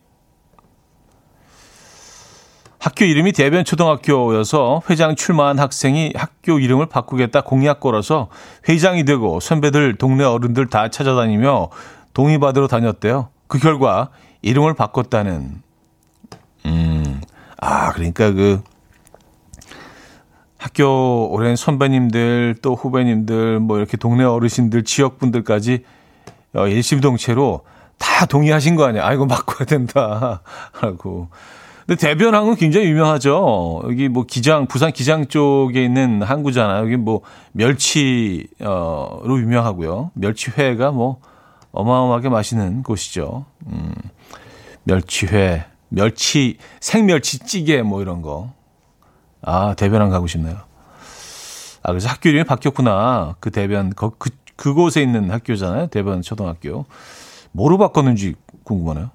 학교 2.83 3.05
이름이 3.05 3.31
대변 3.31 3.63
초등학교여서 3.63 4.81
회장 4.89 5.15
출마한 5.15 5.57
학생이 5.57 6.11
학교 6.17 6.59
이름을 6.59 6.87
바꾸겠다 6.87 7.39
공약 7.39 7.79
걸어서 7.79 8.27
회장이 8.67 9.05
되고 9.05 9.39
선배들 9.39 9.95
동네 9.95 10.25
어른들 10.25 10.67
다 10.67 10.89
찾아다니며 10.89 11.69
동의받으러 12.13 12.67
다녔대요. 12.67 13.29
그 13.47 13.57
결과 13.57 14.09
이름을 14.41 14.73
바꿨다는 14.73 15.61
음. 16.65 17.21
아, 17.61 17.93
그러니까 17.93 18.33
그 18.33 18.61
학교 20.57 21.31
오랜 21.31 21.55
선배님들 21.55 22.57
또 22.61 22.75
후배님들 22.75 23.61
뭐 23.61 23.77
이렇게 23.77 23.95
동네 23.95 24.25
어르신들 24.25 24.83
지역 24.83 25.19
분들까지 25.19 25.85
어, 26.53 26.67
일심동체로 26.67 27.61
다 27.97 28.25
동의하신 28.25 28.75
거 28.75 28.83
아니야. 28.83 29.07
아, 29.07 29.13
이거 29.13 29.25
바꿔야 29.25 29.65
된다. 29.65 30.41
라고. 30.81 31.29
근데 31.85 31.99
대변항은 31.99 32.55
굉장히 32.55 32.87
유명하죠. 32.87 33.81
여기 33.85 34.07
뭐 34.07 34.23
기장, 34.25 34.67
부산 34.67 34.91
기장 34.91 35.27
쪽에 35.27 35.83
있는 35.83 36.21
항구잖아요. 36.21 36.83
여기 36.83 36.95
뭐 36.95 37.21
멸치로 37.51 38.47
유명하고요. 39.27 40.11
멸치회가 40.13 40.91
뭐 40.91 41.19
어마어마하게 41.71 42.29
맛있는 42.29 42.83
곳이죠. 42.83 43.45
음, 43.67 43.93
멸치회, 44.83 45.65
멸치, 45.89 46.57
생멸치찌개 46.79 47.81
뭐 47.81 48.01
이런 48.01 48.21
거. 48.21 48.53
아, 49.41 49.73
대변항 49.73 50.09
가고 50.09 50.27
싶네요. 50.27 50.55
아, 51.83 51.91
그래서 51.91 52.07
학교 52.07 52.29
이름이 52.29 52.45
바뀌었구나. 52.45 53.35
그 53.41 53.51
대변, 53.51 53.89
그, 53.89 54.11
그, 54.17 54.29
그곳에 54.55 55.01
있는 55.01 55.29
학교잖아요. 55.29 55.87
대변 55.87 56.21
초등학교. 56.21 56.85
뭐로 57.51 57.77
바꿨는지 57.77 58.35
궁금하네요. 58.63 59.09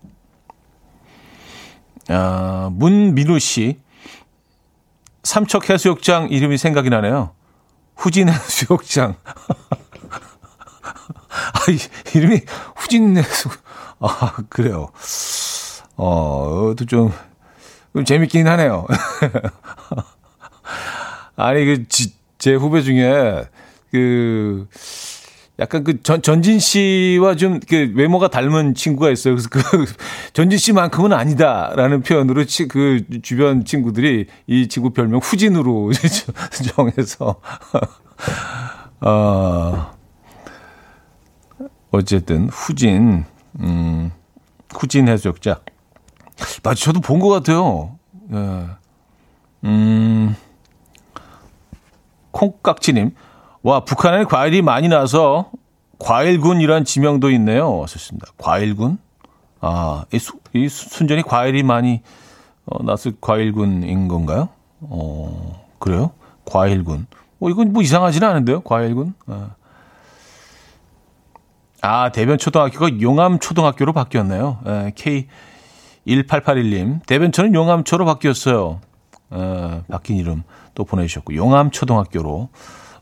아, 2.08 2.70
문민우 2.72 3.38
씨. 3.38 3.78
삼척 5.22 5.68
해수욕장 5.68 6.30
이름이 6.30 6.58
생각이 6.58 6.90
나네요. 6.90 7.30
후진 7.96 8.28
해수욕장. 8.28 9.16
아, 11.30 11.60
이름이 12.14 12.40
후진 12.76 13.16
해수, 13.16 13.48
아, 14.00 14.36
그래요. 14.48 14.88
어, 15.96 16.74
또 16.76 16.84
좀, 16.86 17.12
좀 17.92 18.04
재밌긴 18.04 18.46
하네요. 18.48 18.86
아니, 21.36 21.64
그, 21.64 21.88
지, 21.88 22.14
제 22.38 22.54
후배 22.54 22.82
중에, 22.82 23.44
그, 23.90 24.68
약간 25.60 25.82
그 25.82 26.00
전, 26.02 26.22
전진 26.22 26.58
씨와 26.60 27.34
좀 27.34 27.60
그 27.68 27.92
외모가 27.96 28.28
닮은 28.28 28.74
친구가 28.74 29.10
있어요. 29.10 29.34
그래서 29.34 29.48
그 29.50 29.60
전진 30.32 30.58
씨만큼은 30.58 31.12
아니다라는 31.12 32.02
표현으로 32.02 32.44
치, 32.44 32.68
그 32.68 33.02
주변 33.22 33.64
친구들이 33.64 34.26
이 34.46 34.68
친구 34.68 34.90
별명 34.90 35.20
후진으로 35.22 35.90
정해서 36.76 37.40
어, 39.00 39.90
어쨌든 41.90 42.48
후진 42.48 43.24
음, 43.60 44.12
후진 44.74 45.08
해수욕장 45.08 45.56
맞아 46.62 46.84
저도 46.84 47.00
본 47.00 47.18
것 47.20 47.28
같아요. 47.30 47.98
예. 48.32 48.66
음, 49.64 50.36
콩깍지님 52.30 53.10
와, 53.68 53.80
북한에 53.80 54.24
과일이 54.24 54.62
많이 54.62 54.88
나서 54.88 55.50
과일군이란 55.98 56.86
지명도 56.86 57.28
있네요. 57.32 57.84
썼습니다. 57.86 58.28
과일군? 58.38 58.96
아, 59.60 60.06
이, 60.10 60.18
수, 60.18 60.38
이 60.54 60.70
순전히 60.70 61.20
과일이 61.20 61.62
많이 61.62 62.00
어, 62.64 62.82
나서 62.82 63.10
과일군인 63.20 64.08
건가요? 64.08 64.48
어, 64.80 65.66
그래요? 65.80 66.12
과일군. 66.46 67.08
뭐, 67.36 67.50
이건 67.50 67.74
뭐 67.74 67.82
이상하지는 67.82 68.26
않은데요? 68.26 68.62
과일군? 68.62 69.12
아, 69.26 69.50
아 71.82 72.10
대변 72.10 72.38
초등학교가 72.38 73.02
용암 73.02 73.38
초등학교로 73.38 73.92
바뀌었네요. 73.92 74.60
에, 74.64 74.92
K1881님. 76.06 77.04
대변초는 77.04 77.54
용암초로 77.54 78.06
바뀌었어요. 78.06 78.80
에, 79.30 79.82
바뀐 79.90 80.16
이름 80.16 80.42
또 80.74 80.84
보내주셨고, 80.84 81.34
용암 81.34 81.70
초등학교로. 81.70 82.48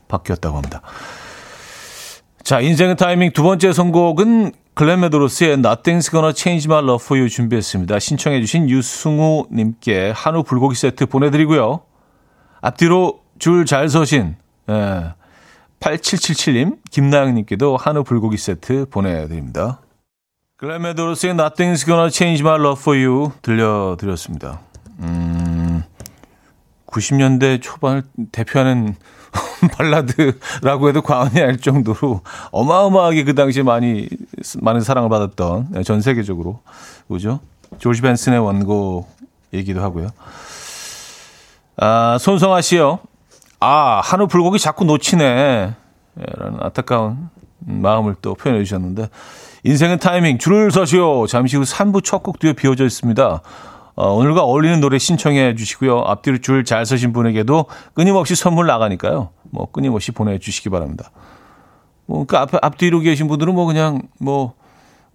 바뀌었다고 0.07 0.55
합니다. 0.55 0.81
자, 2.43 2.61
인생의 2.61 2.95
타이밍 2.95 3.31
두 3.33 3.43
번째 3.43 3.73
선곡은 3.73 4.53
글렌 4.73 4.99
메도로스의 5.01 5.57
Nothing's 5.57 6.11
Gonna 6.11 6.33
Change 6.35 6.67
My 6.67 6.83
Love 6.83 7.03
For 7.03 7.19
You 7.19 7.29
준비했습니다. 7.29 7.99
신청해 7.99 8.39
주신 8.41 8.69
유승우 8.69 9.47
님께 9.51 10.13
한우 10.15 10.43
불고기 10.43 10.75
세트 10.75 11.07
보내드리고요. 11.07 11.81
앞뒤로 12.61 13.21
줄 13.39 13.65
잘 13.65 13.89
서신 13.89 14.35
예, 14.69 15.13
8777님, 15.79 16.77
김나영 16.91 17.33
님께도 17.35 17.77
한우 17.77 18.03
불고기 18.03 18.37
세트 18.37 18.85
보내드립니다. 18.89 19.81
글렌 20.57 20.81
메도로스의 20.81 21.33
Nothing's 21.33 21.85
Gonna 21.85 22.09
Change 22.11 22.41
My 22.41 22.59
Love 22.59 22.81
For 22.81 22.97
You 23.03 23.31
들려드렸습니다. 23.41 24.59
음, 24.99 25.83
90년대 26.87 27.61
초반을 27.61 28.03
대표하는 28.31 28.95
발라드라고 29.73 30.89
해도 30.89 31.01
과언이 31.01 31.41
아닐 31.41 31.57
정도로 31.59 32.21
어마어마하게 32.51 33.23
그 33.23 33.35
당시에 33.35 33.63
많이 33.63 34.07
많은 34.61 34.81
사랑을 34.81 35.09
받았던 35.09 35.67
네, 35.71 35.83
전 35.83 36.01
세계적으로 36.01 36.59
그죠? 37.07 37.39
조지 37.79 38.01
벤슨의 38.01 38.39
원곡이기도 38.39 39.81
하고요. 39.81 40.09
아, 41.77 42.17
손성아 42.19 42.61
씨요. 42.61 42.99
아, 43.59 44.01
한우 44.03 44.27
불고기 44.27 44.59
자꾸 44.59 44.85
놓치네. 44.85 45.73
라는 46.15 46.59
안타까운 46.61 47.29
마음을 47.59 48.15
또 48.21 48.33
표현해 48.33 48.63
주셨는데 48.63 49.09
인생은 49.63 49.99
타이밍 49.99 50.37
줄을 50.37 50.71
서시오. 50.71 51.27
잠시 51.27 51.57
후 51.57 51.63
3부 51.63 52.03
첫 52.03 52.23
곡 52.23 52.39
뒤에 52.39 52.53
비워져 52.53 52.85
있습니다. 52.85 53.41
어, 53.97 54.13
오늘과 54.13 54.43
어울리는 54.43 54.79
노래 54.79 54.99
신청해 54.99 55.55
주시고요. 55.55 56.03
앞뒤로 56.05 56.37
줄 56.37 56.63
잘 56.63 56.85
서신 56.85 57.13
분에게도 57.13 57.65
끊임없이 57.95 58.35
선물 58.35 58.67
나가니까요. 58.67 59.29
뭐 59.49 59.71
끊임없이 59.71 60.11
보내주시기 60.11 60.69
바랍니다. 60.69 61.09
뭐, 62.05 62.25
그 62.25 62.37
앞, 62.37 62.49
앞뒤로 62.61 62.99
계신 62.99 63.27
분들은 63.27 63.55
뭐 63.55 63.65
그냥 63.65 64.03
뭐 64.19 64.53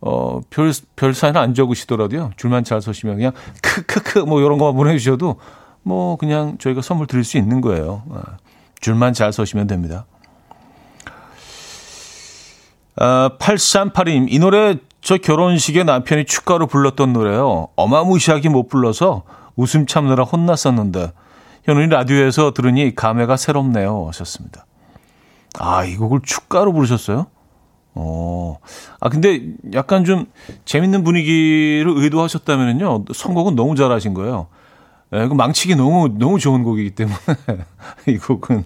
어, 0.00 0.40
별, 0.50 0.72
별 0.96 1.14
사연 1.14 1.36
안 1.36 1.54
적으시더라도요. 1.54 2.32
줄만 2.36 2.64
잘 2.64 2.82
서시면 2.82 3.16
그냥 3.16 3.32
크크크 3.62 4.18
뭐 4.20 4.40
이런 4.40 4.58
거만 4.58 4.74
보내주셔도 4.74 5.36
뭐 5.84 6.16
그냥 6.16 6.58
저희가 6.58 6.82
선물 6.82 7.06
드릴 7.06 7.22
수 7.22 7.38
있는 7.38 7.60
거예요. 7.60 8.02
어, 8.08 8.20
줄만 8.80 9.12
잘 9.12 9.32
서시면 9.32 9.68
됩니다. 9.68 10.06
아, 12.96 13.30
8382님, 13.38 14.26
이 14.28 14.38
노래 14.40 14.76
저 15.02 15.16
결혼식에 15.18 15.82
남편이 15.82 16.24
축가로 16.26 16.68
불렀던 16.68 17.12
노래요. 17.12 17.68
어마무시하게 17.74 18.48
못 18.48 18.68
불러서 18.68 19.24
웃음 19.56 19.86
참느라 19.86 20.22
혼났었는데 20.22 21.12
현우이 21.64 21.88
라디오에서 21.88 22.52
들으니 22.54 22.94
감회가 22.94 23.36
새롭네요. 23.36 24.06
하셨습니다. 24.08 24.64
아, 25.58 25.84
이 25.84 25.96
곡을 25.96 26.20
축가로 26.22 26.72
부르셨어요? 26.72 27.26
어. 27.94 28.58
아, 29.00 29.08
근데 29.08 29.42
약간 29.74 30.04
좀 30.04 30.26
재밌는 30.64 31.02
분위기를 31.02 31.92
의도하셨다면요. 31.94 33.04
선곡은 33.12 33.56
너무 33.56 33.74
잘하신 33.74 34.14
거예요. 34.14 34.46
예, 35.12 35.26
그 35.26 35.34
망치기 35.34 35.74
너무, 35.74 36.08
너무 36.16 36.38
좋은 36.38 36.62
곡이기 36.62 36.94
때문에 36.94 37.16
이 38.06 38.16
곡은 38.18 38.64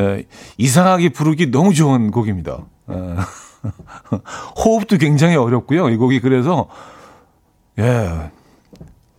예, 0.00 0.26
이상하게 0.58 1.10
부르기 1.10 1.50
너무 1.50 1.72
좋은 1.72 2.10
곡입니다. 2.10 2.58
예. 2.90 2.94
호흡도 4.64 4.98
굉장히 4.98 5.36
어렵고요. 5.36 5.88
이 5.90 5.96
곡이 5.96 6.20
그래서 6.20 6.68
예. 7.78 8.30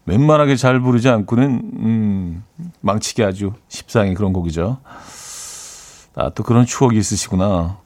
웬만하게 0.05 0.55
잘 0.55 0.79
부르지 0.79 1.07
않고는 1.09 1.71
음, 1.77 2.43
망치기 2.81 3.23
아주 3.23 3.53
십상의 3.67 4.15
그런 4.15 4.33
곡이죠. 4.33 4.79
아, 6.15 6.29
또 6.33 6.43
그런 6.43 6.65
추억이 6.65 6.97
있으시구나. 6.97 7.77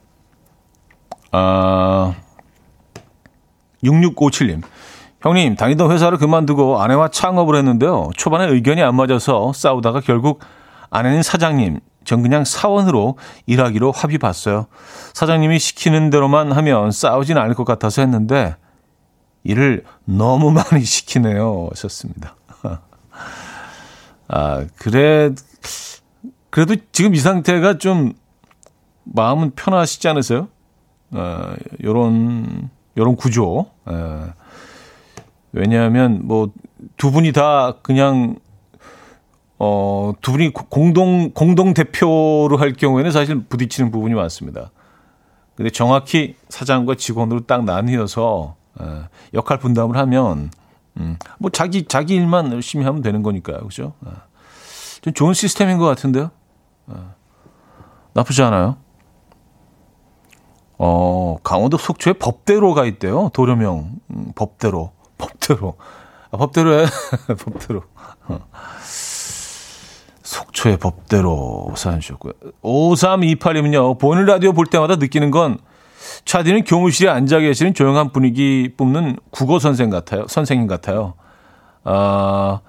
아, 1.32 2.14
6657님. 3.82 4.62
형님, 5.20 5.56
다니던 5.56 5.90
회사를 5.90 6.18
그만두고 6.18 6.80
아내와 6.82 7.08
창업을 7.08 7.56
했는데요. 7.56 8.10
초반에 8.16 8.46
의견이 8.46 8.82
안 8.82 8.94
맞아서 8.94 9.52
싸우다가 9.52 10.00
결국 10.00 10.40
아내는 10.90 11.22
사장님, 11.22 11.80
전 12.04 12.22
그냥 12.22 12.44
사원으로 12.44 13.18
일하기로 13.46 13.92
합의 13.92 14.18
봤어요. 14.18 14.66
사장님이 15.14 15.58
시키는 15.58 16.10
대로만 16.10 16.52
하면 16.52 16.90
싸우진 16.90 17.38
않을 17.38 17.54
것 17.54 17.64
같아서 17.64 18.02
했는데 18.02 18.56
일을 19.42 19.84
너무 20.04 20.50
많이 20.52 20.84
시키네요. 20.84 21.68
하셨습니다. 21.70 22.36
아, 24.28 24.64
그래, 24.76 25.34
그래도 26.50 26.76
지금 26.92 27.14
이 27.14 27.18
상태가 27.18 27.78
좀 27.78 28.12
마음은 29.04 29.52
편하시지 29.54 30.08
않으세요? 30.08 30.48
어, 31.10 31.54
요런, 31.82 32.70
요런 32.96 33.16
구조. 33.16 33.66
에, 33.88 33.92
왜냐하면 35.52 36.26
뭐 36.26 36.48
두 36.96 37.10
분이 37.10 37.32
다 37.32 37.74
그냥 37.82 38.36
어, 39.66 40.12
두 40.20 40.32
분이 40.32 40.52
공동, 40.52 41.30
공동 41.30 41.72
대표로 41.72 42.58
할 42.58 42.74
경우에는 42.74 43.10
사실 43.10 43.42
부딪히는 43.44 43.90
부분이 43.90 44.14
많습니다. 44.14 44.70
근데 45.56 45.70
정확히 45.70 46.36
사장과 46.50 46.96
직원으로 46.96 47.46
딱 47.46 47.64
나뉘어서 47.64 48.56
어, 48.74 49.04
역할 49.32 49.58
분담을 49.58 49.96
하면 49.96 50.50
음, 50.98 51.16
뭐 51.38 51.50
자기 51.50 51.86
자기 51.86 52.14
일만 52.14 52.52
열심히 52.52 52.84
하면 52.84 53.00
되는 53.00 53.22
거니까요, 53.22 53.60
그죠? 53.60 53.94
어, 54.02 54.12
좀 55.00 55.14
좋은 55.14 55.32
시스템인 55.32 55.78
것 55.78 55.86
같은데요. 55.86 56.30
어, 56.88 57.14
나쁘지 58.12 58.42
않아요. 58.42 58.76
어, 60.76 61.38
강원도 61.42 61.78
속초에 61.78 62.14
법대로가 62.14 62.84
있대요. 62.84 63.30
도려명 63.32 63.98
음, 64.10 64.32
법대로, 64.34 64.92
법대로, 65.16 65.76
아, 66.30 66.36
법대로 66.36 66.80
해, 66.80 66.86
법대로. 67.42 67.82
어. 68.26 68.40
속초의 70.34 70.78
법대로 70.78 71.72
사연 71.76 72.00
주셨고요. 72.00 72.32
5328님은요, 72.62 73.98
보는 73.98 74.24
라디오 74.24 74.52
볼 74.52 74.66
때마다 74.66 74.96
느끼는 74.96 75.30
건 75.30 75.58
차디는 76.24 76.64
교무실에 76.64 77.08
앉아 77.08 77.38
계시는 77.40 77.74
조용한 77.74 78.10
분위기 78.10 78.72
뿜는 78.76 79.18
국어 79.30 79.58
선생 79.58 79.90
같아요. 79.90 80.26
선생님 80.28 80.66
같아요. 80.66 81.14
아, 81.84 82.60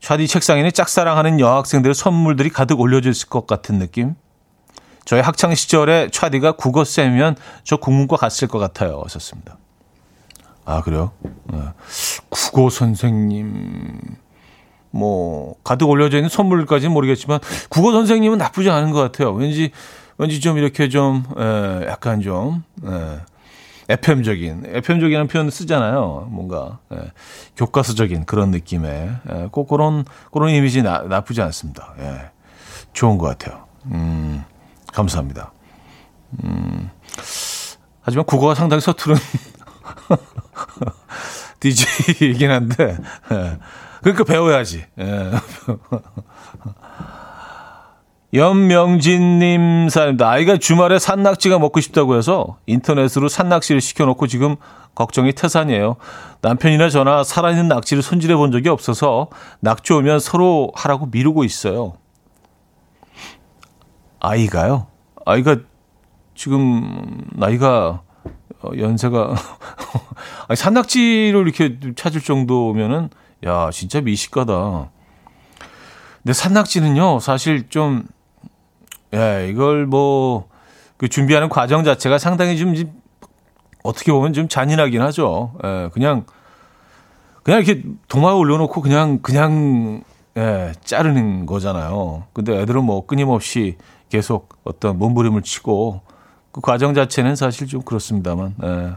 차디 0.00 0.26
책상에는 0.26 0.72
짝사랑하는 0.72 1.40
여학생들의 1.40 1.94
선물들이 1.94 2.50
가득 2.50 2.80
올려져 2.80 3.10
있을 3.10 3.28
것 3.28 3.46
같은 3.46 3.78
느낌. 3.78 4.14
저희 5.04 5.20
학창 5.20 5.54
시절에 5.54 6.10
차디가 6.10 6.52
국어 6.52 6.84
쌤이면 6.84 7.36
저 7.64 7.76
국문과 7.76 8.16
갔을 8.16 8.48
것 8.48 8.58
같아요. 8.58 9.00
하셨습니다. 9.04 9.56
아, 10.64 10.82
그래요? 10.82 11.12
네. 11.44 11.60
국어 12.28 12.68
선생님. 12.68 14.16
뭐 14.90 15.54
가득 15.64 15.88
올려져 15.88 16.18
있는 16.18 16.28
선물까지는 16.28 16.92
모르겠지만 16.92 17.40
국어 17.68 17.92
선생님은 17.92 18.38
나쁘지 18.38 18.70
않은 18.70 18.90
것 18.90 19.00
같아요. 19.00 19.32
왠지 19.32 19.70
왠지 20.16 20.40
좀 20.40 20.58
이렇게 20.58 20.88
좀 20.88 21.24
에, 21.36 21.86
약간 21.86 22.20
좀 22.20 22.64
에, 22.84 23.18
FM적인 23.90 24.64
FM적이라는 24.66 25.28
표현을 25.28 25.50
쓰잖아요. 25.50 26.28
뭔가 26.30 26.78
에, 26.92 26.96
교과서적인 27.56 28.26
그런 28.26 28.50
느낌의 28.50 29.10
에, 29.28 29.48
꼭 29.50 29.68
그런 29.68 30.04
그런 30.32 30.50
이미지 30.50 30.82
나, 30.82 31.02
나쁘지 31.02 31.42
않습니다. 31.42 31.94
예, 32.00 32.30
좋은 32.92 33.18
것 33.18 33.26
같아요. 33.26 33.64
음, 33.86 34.44
감사합니다. 34.92 35.52
음, 36.44 36.90
하지만 38.02 38.24
국어가 38.26 38.54
상당히 38.54 38.80
서투른 38.80 39.16
DJ이긴 41.60 42.50
한데. 42.50 42.96
예. 43.32 43.58
그러니까 44.00 44.24
배워야지. 44.24 44.84
예. 44.98 45.30
연명진님 48.34 49.88
사연입니다. 49.88 50.28
아이가 50.28 50.58
주말에 50.58 50.98
산낙지가 50.98 51.58
먹고 51.58 51.80
싶다고 51.80 52.16
해서 52.16 52.58
인터넷으로 52.66 53.28
산낙지를 53.28 53.80
시켜놓고 53.80 54.26
지금 54.26 54.56
걱정이 54.94 55.32
태산이에요. 55.32 55.96
남편이나 56.42 56.90
저나 56.90 57.24
살아있는 57.24 57.68
낙지를 57.68 58.02
손질해 58.02 58.36
본 58.36 58.52
적이 58.52 58.68
없어서 58.68 59.28
낙지 59.60 59.94
오면 59.94 60.20
서로 60.20 60.72
하라고 60.74 61.06
미루고 61.06 61.44
있어요. 61.44 61.94
아이가요? 64.20 64.88
아이가 65.24 65.56
지금 66.34 67.24
나이가 67.32 68.02
어, 68.60 68.70
연세가 68.76 69.34
아니, 70.48 70.56
산낙지를 70.56 71.42
이렇게 71.46 71.78
찾을 71.94 72.20
정도면은 72.20 73.08
야, 73.46 73.70
진짜 73.72 74.00
미식가다. 74.00 74.90
근데 76.22 76.32
산낙지는요, 76.32 77.20
사실 77.20 77.68
좀, 77.68 78.04
예, 79.14 79.48
이걸 79.50 79.86
뭐, 79.86 80.48
그 80.96 81.08
준비하는 81.08 81.48
과정 81.48 81.84
자체가 81.84 82.18
상당히 82.18 82.58
좀, 82.58 82.74
어떻게 83.84 84.10
보면 84.12 84.32
좀 84.32 84.48
잔인하긴 84.48 85.00
하죠. 85.02 85.54
예, 85.64 85.88
그냥, 85.92 86.26
그냥 87.44 87.62
이렇게 87.62 87.82
동화에 88.08 88.34
올려놓고 88.34 88.82
그냥, 88.82 89.20
그냥, 89.22 90.02
예, 90.36 90.72
자르는 90.84 91.46
거잖아요. 91.46 92.24
근데 92.32 92.60
애들은 92.60 92.84
뭐 92.84 93.06
끊임없이 93.06 93.76
계속 94.08 94.58
어떤 94.64 94.98
몸부림을 94.98 95.42
치고, 95.42 96.02
그 96.50 96.60
과정 96.60 96.92
자체는 96.92 97.36
사실 97.36 97.68
좀 97.68 97.82
그렇습니다만, 97.82 98.54
예, 98.64 98.92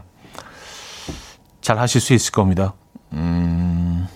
잘 1.60 1.78
하실 1.78 2.00
수 2.00 2.12
있을 2.12 2.32
겁니다. 2.32 2.74
음. 3.12 4.08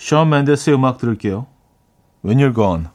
션 0.00 0.30
맨데스의 0.30 0.76
음악 0.76 0.96
들을게요. 0.96 1.46
When 2.24 2.38
You're 2.38 2.54
Gone. 2.54 2.86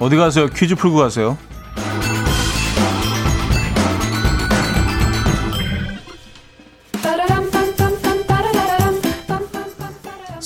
어디 0.00 0.16
가세요? 0.16 0.46
퀴즈 0.46 0.74
풀고 0.76 0.96
가세요. 0.96 1.36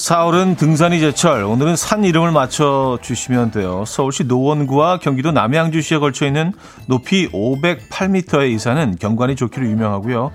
사월은 0.05 0.57
등산이 0.57 1.01
제철. 1.01 1.45
오늘은 1.45 1.77
산 1.77 2.05
이름을 2.05 2.31
맞춰 2.31 2.99
주시면 3.01 3.53
돼요. 3.53 3.85
서울시 3.87 4.25
노원구와 4.25 4.99
경기도 4.99 5.33
남양주시에 5.33 5.97
걸쳐 5.97 6.27
있는 6.27 6.53
높이 6.85 7.27
508m의 7.31 8.51
이 8.51 8.59
산은 8.59 8.97
경관이 9.01 9.35
좋기로 9.35 9.67
유명하고요. 9.67 10.31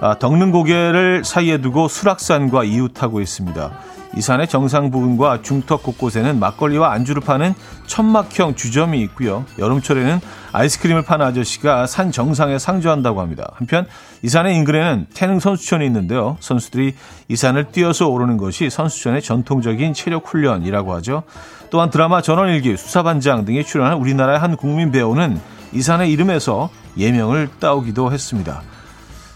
아, 0.00 0.18
덕능 0.18 0.50
고개를 0.50 1.22
사이에 1.24 1.58
두고 1.58 1.86
수락산과 1.86 2.64
이웃하고 2.64 3.20
있습니다. 3.20 3.70
이 4.16 4.20
산의 4.20 4.48
정상 4.48 4.90
부근과 4.90 5.42
중턱 5.42 5.82
곳곳에는 5.82 6.40
막걸리와 6.40 6.92
안주를 6.92 7.22
파는 7.22 7.54
천막형 7.86 8.54
주점이 8.54 9.00
있고요. 9.02 9.44
여름철에는 9.58 10.20
아이스크림을 10.52 11.02
파는 11.02 11.26
아저씨가 11.26 11.86
산 11.86 12.10
정상에 12.10 12.58
상주한다고 12.58 13.20
합니다. 13.20 13.52
한편 13.54 13.86
이 14.22 14.28
산의 14.28 14.56
인근에는 14.56 15.06
태릉 15.14 15.40
선수촌이 15.40 15.84
있는데요. 15.86 16.36
선수들이 16.40 16.94
이 17.28 17.36
산을 17.36 17.70
뛰어서 17.70 18.08
오르는 18.08 18.38
것이 18.38 18.70
선수촌의 18.70 19.22
전통적인 19.22 19.92
체력 19.92 20.26
훈련이라고 20.26 20.94
하죠. 20.94 21.22
또한 21.70 21.90
드라마 21.90 22.22
전원일기, 22.22 22.76
수사반장 22.76 23.44
등에 23.44 23.62
출연한 23.62 23.98
우리나라의 23.98 24.38
한 24.38 24.56
국민 24.56 24.90
배우는 24.90 25.38
이 25.72 25.82
산의 25.82 26.10
이름에서 26.12 26.70
예명을 26.96 27.50
따오기도 27.60 28.10
했습니다. 28.10 28.62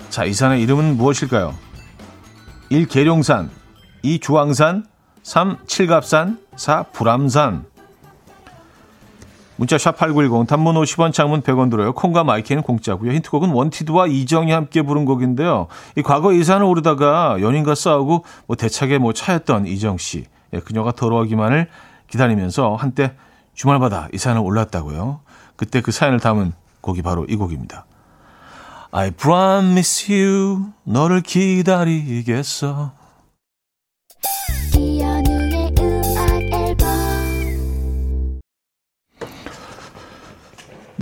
자, 0.08 0.24
이 0.24 0.32
산의 0.32 0.62
이름은 0.62 0.96
무엇일까요? 0.96 1.54
1. 2.70 2.86
계룡산 2.86 3.50
2. 4.02 4.18
주왕산 4.20 4.84
3. 5.22 5.58
칠갑산 5.66 6.38
4. 6.56 6.82
불암산 6.92 7.64
문자 9.56 9.76
샵8910 9.76 10.48
단문 10.48 10.74
50원 10.74 11.12
장문 11.12 11.42
100원 11.42 11.70
들어요. 11.70 11.92
콩과 11.92 12.24
마이케이는 12.24 12.62
공짜고요. 12.62 13.12
힌트곡은 13.12 13.50
원티드와 13.50 14.08
이정이 14.08 14.50
함께 14.50 14.82
부른 14.82 15.04
곡인데요. 15.04 15.68
이 15.96 16.02
과거 16.02 16.32
이 16.32 16.42
산을 16.42 16.64
오르다가 16.64 17.40
연인과 17.40 17.76
싸우고 17.76 18.24
뭐 18.46 18.56
대차게 18.56 18.98
뭐 18.98 19.12
차였던 19.12 19.66
이정 19.66 19.98
씨. 19.98 20.24
예, 20.52 20.58
그녀가 20.58 20.90
돌아오기만을 20.90 21.68
기다리면서 22.08 22.74
한때 22.74 23.14
주말마다 23.54 24.08
이 24.12 24.18
산을 24.18 24.40
올랐다고요. 24.40 25.20
그때 25.54 25.80
그 25.80 25.92
사연을 25.92 26.18
담은 26.18 26.52
곡이 26.80 27.02
바로 27.02 27.24
이 27.26 27.36
곡입니다. 27.36 27.86
I 28.90 29.12
promise 29.12 30.12
you 30.12 30.72
너를 30.84 31.20
기다리겠어. 31.20 33.01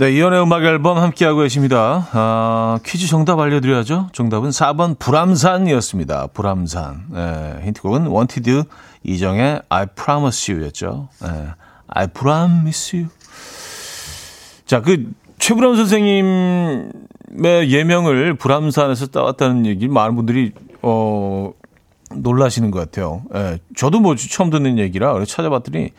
네, 0.01 0.13
이연의 0.13 0.41
음악 0.41 0.63
앨범 0.63 0.97
함께하고 0.97 1.41
계십니다. 1.41 2.07
아, 2.13 2.79
퀴즈 2.83 3.05
정답 3.05 3.37
알려드려야죠. 3.37 4.09
정답은 4.13 4.49
4번 4.49 4.97
불암산이었습니다. 4.97 6.29
불암산. 6.33 7.05
네, 7.11 7.59
힌트곡은 7.65 8.07
원티드 8.07 8.63
이정의 9.03 9.61
I 9.69 9.85
promise 9.95 10.55
you였죠. 10.55 11.07
네, 11.21 11.49
I 11.85 12.07
promise 12.07 12.97
you. 12.97 13.09
자, 14.65 14.81
그 14.81 15.11
최불암 15.37 15.75
선생님의 15.75 16.89
예명을 17.69 18.37
불암산에서 18.37 19.05
따왔다는 19.05 19.67
얘기 19.67 19.87
많은 19.87 20.15
분들이 20.15 20.51
어 20.81 21.51
놀라시는 22.11 22.71
것 22.71 22.79
같아요. 22.79 23.21
예, 23.35 23.59
저도 23.75 23.99
뭐 23.99 24.15
처음 24.15 24.49
듣는 24.49 24.79
얘기라 24.79 25.23
찾아봤더니 25.25 25.91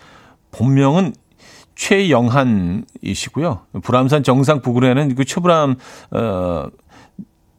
본명은 0.50 1.12
최영한이시고요. 1.82 3.60
불암산 3.82 4.22
정상 4.22 4.62
부근에는 4.62 5.16
그 5.16 5.24
최불암 5.24 5.76
어 6.12 6.66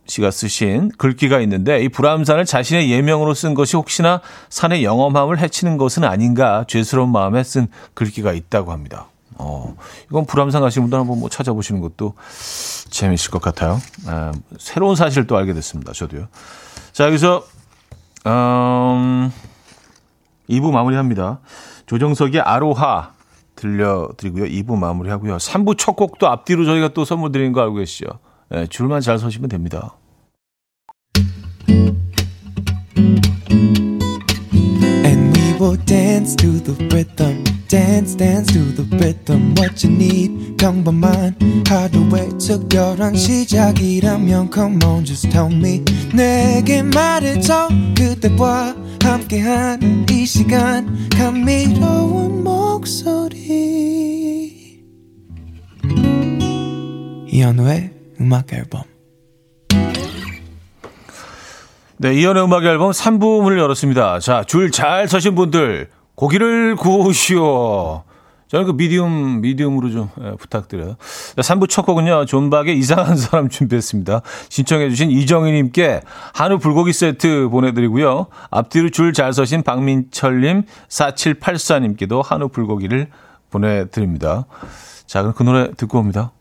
씨가 0.06 0.32
쓰신 0.32 0.92
글귀가 0.98 1.40
있는데 1.42 1.82
이 1.82 1.90
불암산을 1.90 2.46
자신의 2.46 2.92
예명으로 2.92 3.34
쓴 3.34 3.54
것이 3.54 3.78
혹시나 3.78 4.22
산의 4.50 4.84
영험함을 4.84 5.40
해치는 5.40 5.78
것은 5.78 6.04
아닌가 6.04 6.66
죄스러운 6.68 7.10
마음에 7.10 7.42
쓴 7.44 7.68
글귀가 7.94 8.34
있다고 8.34 8.74
합니다. 8.74 9.08
어, 9.36 9.76
이건 10.10 10.26
불암산 10.26 10.62
가시는 10.62 10.86
분들 10.86 11.00
한번 11.00 11.20
뭐 11.20 11.30
찾아보시는 11.30 11.82
것도 11.82 12.14
재미있을 12.90 13.32
것 13.32 13.42
같아요. 13.42 13.80
아, 14.08 14.34
새로운 14.60 14.96
사실을 14.96 15.26
또 15.26 15.38
알게 15.38 15.54
됐습니다. 15.54 15.94
저도요. 15.94 16.28
자, 16.92 17.08
여기서, 17.08 17.44
음, 18.28 19.32
2부 20.50 20.72
마무리합니다. 20.72 21.40
조정석의 21.88 22.42
아로하 22.42 23.13
들려드리고요. 23.64 24.46
2부 24.46 24.78
마무리하고요. 24.78 25.38
3부 25.38 25.78
첫 25.78 25.96
곡도 25.96 26.28
앞뒤로 26.28 26.66
저희가 26.66 26.90
또 26.90 27.06
선물 27.06 27.32
드리는 27.32 27.54
거 27.54 27.62
알고 27.62 27.76
계시죠? 27.76 28.06
네, 28.50 28.68
줄만 28.68 29.02
잘 29.02 29.18
서시면 29.18 29.50
됩니다. 29.50 29.96
시작이라면 43.16 44.50
come 44.54 44.80
on 44.86 45.06
just 45.06 45.30
tell 45.30 45.52
me 45.54 45.84
내게 46.14 46.82
말해줘 46.82 47.70
그대와 47.98 48.76
함께한 49.04 50.06
이 50.10 50.26
시간 50.26 51.08
감미로운 51.10 52.03
목소리 52.84 54.84
이현우의 57.30 57.94
음악 58.20 58.52
앨범 58.52 58.84
네, 61.98 62.14
이현의 62.14 62.44
음악 62.44 62.66
앨범 62.66 62.92
3부 62.92 63.42
문을 63.42 63.58
열었습니다. 63.58 64.20
자, 64.20 64.44
줄 64.44 64.70
잘 64.72 65.08
서신 65.08 65.36
분들 65.36 65.90
고기를 66.16 66.76
구우시오. 66.76 68.04
저는 68.54 68.68
그 68.68 68.74
미디움, 68.74 69.42
미디움으로 69.42 69.90
좀 69.90 70.10
예, 70.22 70.36
부탁드려요. 70.38 70.96
3부 71.38 71.68
첫 71.68 71.88
곡은요, 71.88 72.26
존박의 72.26 72.78
이상한 72.78 73.18
사람 73.18 73.50
준비했습니다. 73.50 74.22
신청해주신 74.50 75.10
이정희님께 75.10 76.02
한우 76.36 76.60
불고기 76.60 76.94
세트 76.94 77.50
보내드리고요. 77.50 78.28
앞뒤로 78.52 78.90
줄 78.90 79.12
잘 79.14 79.34
서신 79.34 79.64
박민철님, 79.64 80.64
4784님께도 80.88 82.24
한우 82.24 82.50
불고기를 82.50 83.08
보내드립니다. 83.50 84.46
자, 85.08 85.22
그럼 85.22 85.34
그 85.36 85.42
노래 85.42 85.72
듣고 85.72 85.98
옵니다. 85.98 86.32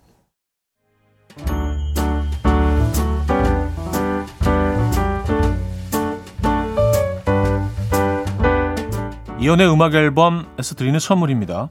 이연의 9.41 9.73
음악 9.73 9.95
앨범에서 9.95 10.75
드리는 10.77 10.99
선물입니다. 11.01 11.71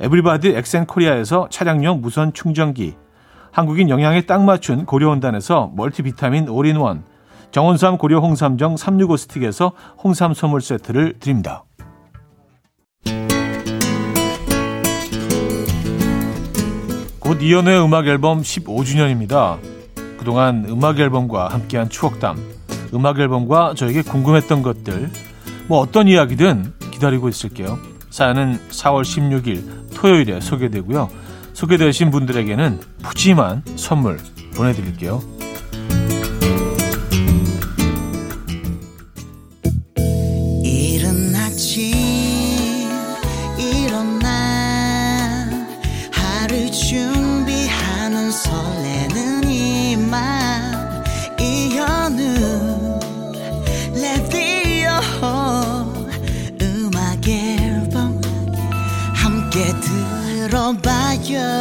에브리바디 0.00 0.50
엑센코리아에서 0.50 1.48
차량용 1.50 2.00
무선 2.00 2.32
충전기, 2.32 2.94
한국인 3.50 3.88
영양에 3.88 4.22
딱 4.22 4.44
맞춘 4.44 4.86
고려원단에서 4.86 5.72
멀티비타민 5.74 6.48
올인원, 6.48 7.02
정원삼 7.50 7.98
고려 7.98 8.20
홍삼정 8.20 8.76
365 8.76 9.16
스틱에서 9.16 9.72
홍삼 10.02 10.34
선물 10.34 10.60
세트를 10.60 11.14
드립니다. 11.18 11.64
곧 17.18 17.42
이현우의 17.42 17.84
음악 17.84 18.06
앨범 18.06 18.40
15주년입니다. 18.42 19.58
그동안 20.16 20.64
음악 20.68 21.00
앨범과 21.00 21.48
함께한 21.48 21.88
추억담, 21.88 22.36
음악 22.94 23.18
앨범과 23.18 23.74
저에게 23.76 24.02
궁금했던 24.02 24.62
것들, 24.62 25.10
뭐 25.66 25.80
어떤 25.80 26.06
이야기든 26.06 26.72
기다리고 26.92 27.28
있을게요. 27.28 27.97
사연은 28.18 28.58
4월 28.70 29.02
16일 29.02 29.94
토요일에 29.94 30.40
소개되고요. 30.40 31.08
소개되신 31.52 32.10
분들에게는 32.10 32.80
푸짐한 33.04 33.62
선물 33.76 34.18
보내드릴게요. 34.56 35.22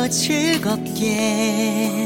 즐겁게 0.10 1.98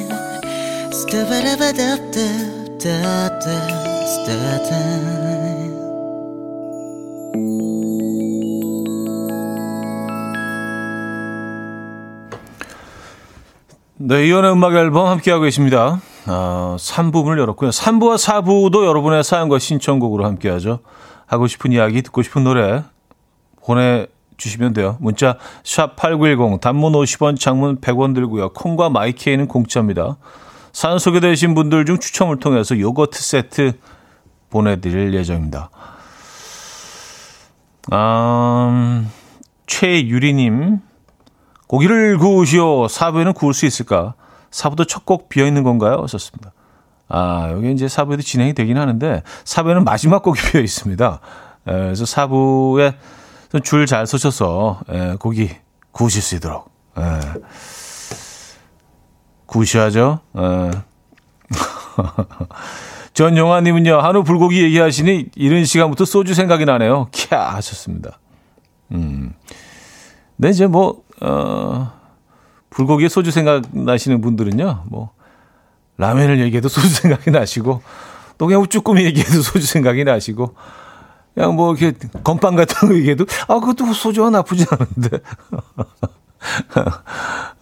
네, 13.97 14.27
이연의 14.27 14.51
음악 14.51 14.73
앨범 14.73 15.07
함께하고 15.07 15.43
계십니다. 15.43 16.01
어, 16.27 16.75
3부분을 16.79 17.37
열었고요. 17.39 17.69
3부와 17.69 18.17
4부도 18.17 18.85
여러분의 18.85 19.23
사연과 19.23 19.59
신청곡으로 19.59 20.25
함께하죠. 20.25 20.79
하고 21.27 21.47
싶은 21.47 21.71
이야기, 21.71 22.01
듣고 22.01 22.23
싶은 22.23 22.43
노래 22.43 22.83
보내 23.63 24.07
주시면 24.41 24.73
돼요. 24.73 24.97
문자 24.99 25.37
샵 25.63 25.95
8910 25.95 26.59
단문 26.61 26.93
50원 26.93 27.39
장문 27.39 27.79
100원 27.79 28.15
들고요. 28.15 28.49
콩과 28.53 28.89
마이케이는 28.89 29.47
공짜입니다. 29.47 30.17
사연 30.73 30.97
소개되신 30.99 31.53
분들 31.53 31.85
중 31.85 31.99
추첨을 31.99 32.39
통해서 32.39 32.79
요거트 32.79 33.21
세트 33.21 33.73
보내드릴 34.49 35.13
예정입니다. 35.13 35.69
음, 37.93 39.09
최유리님 39.67 40.79
고기를 41.67 42.17
구우시오. 42.17 42.87
사부에는 42.87 43.33
구울 43.33 43.53
수 43.53 43.65
있을까? 43.65 44.15
사부도 44.49 44.85
첫 44.85 45.05
곡 45.05 45.29
비어있는 45.29 45.63
건가요? 45.63 46.05
썼습니다. 46.07 46.51
아, 47.07 47.49
여기 47.51 47.71
이제 47.71 47.87
사부에도 47.87 48.21
진행이 48.23 48.53
되긴 48.53 48.77
하는데 48.77 49.23
사부에는 49.45 49.83
마지막 49.83 50.23
곡이 50.23 50.39
비어 50.51 50.61
있습니다. 50.61 51.19
그래서 51.65 52.05
사부에 52.05 52.95
줄 53.59 53.85
잘 53.85 54.07
서셔서 54.07 54.81
예, 54.91 55.15
고기 55.19 55.49
구우실 55.91 56.21
수 56.21 56.35
있도록 56.35 56.71
예. 56.97 57.03
구우셔야죠. 59.45 60.19
예. 60.37 60.71
전용화님은요 63.13 63.99
한우 63.99 64.23
불고기 64.23 64.63
얘기하시니 64.63 65.27
이런 65.35 65.65
시간부터 65.65 66.05
소주 66.05 66.33
생각이 66.33 66.63
나네요. 66.63 67.07
캬 67.11 67.35
하셨습니다. 67.35 68.19
음. 68.93 69.33
네 70.37 70.49
이제 70.49 70.67
뭐 70.67 71.03
어, 71.19 71.91
불고기에 72.69 73.09
소주 73.09 73.31
생각 73.31 73.63
나시는 73.73 74.21
분들은요 74.21 74.85
뭐 74.87 75.11
라면을 75.97 76.39
얘기해도 76.39 76.69
소주 76.69 76.87
생각이 76.87 77.31
나시고 77.31 77.81
또 78.37 78.47
그냥 78.47 78.65
쭈꾸미 78.65 79.03
얘기해도 79.05 79.41
소주 79.41 79.67
생각이 79.67 80.05
나시고 80.05 80.55
그냥 81.33 81.55
뭐 81.55 81.73
이렇게 81.73 81.97
건빵 82.23 82.55
같은 82.55 82.89
거 82.89 82.95
얘기해도 82.95 83.25
아 83.47 83.59
그것도 83.59 83.91
소주가 83.93 84.29
나쁘지 84.29 84.65
않은데 84.69 85.19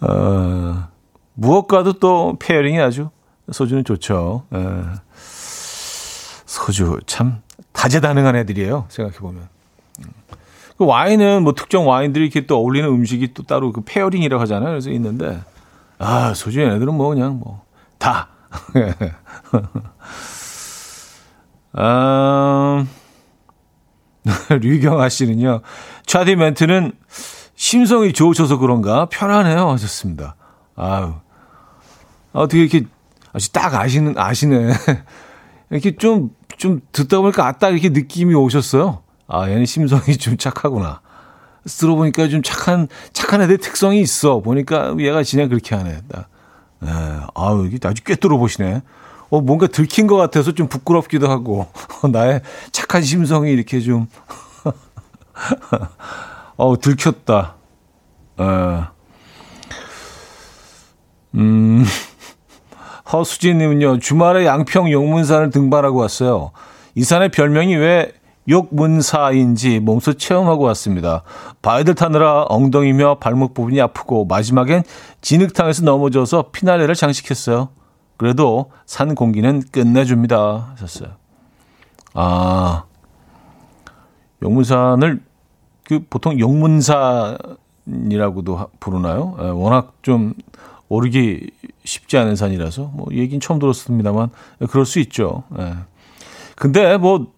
어, 0.00 0.88
무엇과도 1.34 1.94
또 1.94 2.36
페어링이 2.38 2.80
아주 2.80 3.10
소주는 3.50 3.84
좋죠. 3.84 4.44
에. 4.54 4.58
예. 4.58 4.82
소주 6.46 6.98
참 7.06 7.42
다재다능한 7.72 8.36
애들이에요. 8.36 8.86
생각해 8.88 9.18
보면. 9.18 9.48
그 10.76 10.86
와인은 10.86 11.44
뭐 11.44 11.54
특정 11.54 11.86
와인들이 11.86 12.24
이렇게 12.24 12.46
또 12.46 12.56
어울리는 12.56 12.88
음식이 12.88 13.34
또 13.34 13.42
따로 13.42 13.70
그 13.72 13.82
페어링이라고 13.84 14.40
하잖아요. 14.42 14.70
그래서 14.70 14.90
있는데 14.90 15.42
아 15.98 16.32
소주 16.34 16.60
얘네들은 16.60 16.94
뭐 16.94 17.10
그냥 17.10 17.38
뭐 17.38 17.62
다. 17.98 18.28
아. 21.74 22.86
류경아 24.60 25.08
씨는요. 25.08 25.60
차디 26.06 26.36
멘트는 26.36 26.92
심성이 27.54 28.12
좋으셔서 28.12 28.58
그런가 28.58 29.06
편하네요 29.06 29.68
하셨습니다. 29.70 30.36
아유. 30.76 31.14
어떻게 32.32 32.60
이렇게 32.62 32.86
아주 33.32 33.52
딱 33.52 33.74
아시는 33.74 34.14
아시네. 34.16 34.72
이렇게 35.70 35.96
좀좀 35.96 36.80
듣다 36.92 37.20
보니까 37.20 37.46
아 37.46 37.52
딱 37.52 37.70
이렇게 37.70 37.88
느낌이 37.90 38.34
오셨어요. 38.34 39.02
아 39.28 39.48
얘는 39.48 39.66
심성이 39.66 40.16
좀 40.16 40.36
착하구나. 40.36 41.00
들어보니까 41.64 42.28
좀 42.28 42.42
착한 42.42 42.88
착한 43.12 43.42
애들 43.42 43.58
특성이 43.58 44.00
있어. 44.00 44.40
보니까 44.40 44.94
얘가 44.98 45.22
진짜 45.22 45.46
그렇게 45.46 45.74
하네. 45.74 46.00
딱. 46.08 46.28
네. 46.80 46.90
아유 47.34 47.68
이게 47.70 47.78
아주 47.86 48.02
꿰뚫어 48.02 48.38
보시네. 48.38 48.82
어, 49.30 49.40
뭔가 49.40 49.66
들킨 49.68 50.06
것 50.06 50.16
같아서 50.16 50.52
좀 50.52 50.68
부끄럽기도 50.68 51.30
하고, 51.30 51.66
나의 52.10 52.42
착한 52.72 53.02
심성이 53.02 53.52
이렇게 53.52 53.80
좀, 53.80 54.06
어, 56.56 56.78
들켰다. 56.78 57.54
에. 58.40 58.44
음, 61.36 61.84
허수진님은요, 63.12 64.00
주말에 64.00 64.46
양평 64.46 64.90
용문산을 64.90 65.50
등반하고 65.50 65.98
왔어요. 65.98 66.50
이 66.94 67.04
산의 67.04 67.30
별명이 67.30 67.76
왜 67.76 68.12
욕문사인지 68.48 69.78
몸소 69.80 70.14
체험하고 70.14 70.64
왔습니다. 70.64 71.22
바위들 71.62 71.94
타느라 71.94 72.44
엉덩이며 72.48 73.18
발목 73.20 73.54
부분이 73.54 73.80
아프고 73.80 74.24
마지막엔 74.24 74.82
진흙탕에서 75.20 75.84
넘어져서 75.84 76.50
피날레를 76.50 76.94
장식했어요. 76.94 77.68
그래도 78.20 78.70
산 78.84 79.14
공기는 79.14 79.62
끝내줍니다. 79.72 80.72
하셨어요. 80.72 81.12
아, 82.12 82.84
용문산을 84.42 85.22
그 85.84 86.04
보통 86.10 86.38
용문산이라고도 86.38 88.68
부르나요? 88.78 89.36
에, 89.40 89.44
예, 89.44 89.48
워낙 89.48 89.94
좀 90.02 90.34
오르기 90.90 91.50
쉽지 91.84 92.18
않은 92.18 92.36
산이라서 92.36 92.90
뭐 92.92 93.06
얘기는 93.10 93.40
처음 93.40 93.58
들었습니다만 93.58 94.28
예, 94.60 94.66
그럴 94.66 94.84
수 94.84 94.98
있죠. 94.98 95.44
예. 95.58 95.76
근데 96.56 96.98
뭐 96.98 97.32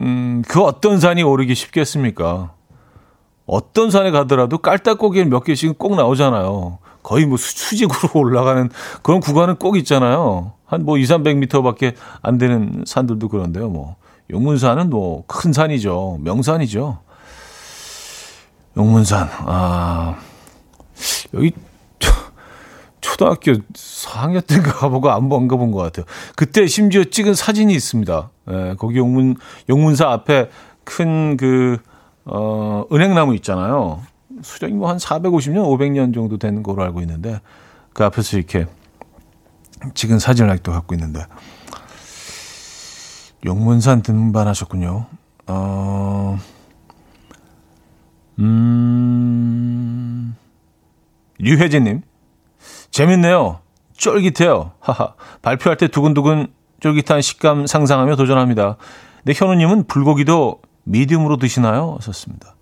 음, 0.00 0.44
그 0.46 0.62
어떤 0.62 1.00
산이 1.00 1.24
오르기 1.24 1.56
쉽겠습니까? 1.56 2.52
어떤 3.46 3.90
산에 3.90 4.12
가더라도 4.12 4.58
깔딱고기는 4.58 5.28
몇 5.28 5.42
개씩은 5.42 5.74
꼭 5.74 5.96
나오잖아요. 5.96 6.78
거의 7.02 7.26
뭐 7.26 7.36
수직으로 7.38 8.10
올라가는 8.20 8.68
그런 9.02 9.20
구간은 9.20 9.56
꼭 9.56 9.76
있잖아요. 9.78 10.52
한 10.66 10.82
뭐 10.84 10.98
2, 10.98 11.02
300m밖에 11.02 11.94
안 12.22 12.38
되는 12.38 12.84
산들도 12.86 13.28
그런데요. 13.28 13.68
뭐 13.70 13.96
용문산은 14.30 14.90
뭐 14.90 15.24
큰 15.26 15.52
산이죠. 15.52 16.18
명산이죠. 16.22 16.98
용문산. 18.76 19.28
아. 19.46 20.16
여기 21.34 21.52
초등학교 23.00 23.52
4학년 23.72 24.46
때인가 24.46 24.72
가보고 24.72 25.10
안본 25.10 25.48
가본 25.48 25.72
것 25.72 25.78
같아요. 25.78 26.04
그때 26.36 26.66
심지어 26.66 27.02
찍은 27.04 27.34
사진이 27.34 27.72
있습니다. 27.74 28.30
예, 28.50 28.74
거기 28.78 28.98
용문 28.98 29.36
용문사 29.68 30.08
앞에 30.10 30.50
큰 30.84 31.36
그 31.36 31.78
어, 32.26 32.84
은행나무 32.92 33.34
있잖아요. 33.36 34.02
수령이 34.42 34.74
뭐 34.74 34.90
한 34.90 34.96
450년, 34.98 35.64
500년 35.64 36.14
정도 36.14 36.36
된 36.38 36.62
거로 36.62 36.82
알고 36.82 37.00
있는데 37.02 37.40
그 37.92 38.04
앞에서 38.04 38.36
이렇게 38.36 38.66
찍은 39.94 40.18
사진을 40.18 40.50
아직도 40.50 40.72
갖고 40.72 40.94
있는데 40.94 41.24
용문산 43.44 44.02
등반하셨군요. 44.02 45.06
어, 45.46 46.38
음, 48.38 50.36
류혜진님 51.38 52.02
재밌네요. 52.90 53.60
쫄깃해요. 53.96 54.72
하하. 54.80 55.14
발표할 55.42 55.76
때 55.76 55.88
두근두근 55.88 56.48
쫄깃한 56.80 57.20
식감 57.22 57.66
상상하며 57.66 58.16
도전합니다. 58.16 58.76
네, 59.24 59.32
현우님은 59.36 59.86
불고기도 59.86 60.60
미디움으로 60.84 61.36
드시나요? 61.36 61.98
썼습니다. 62.00 62.54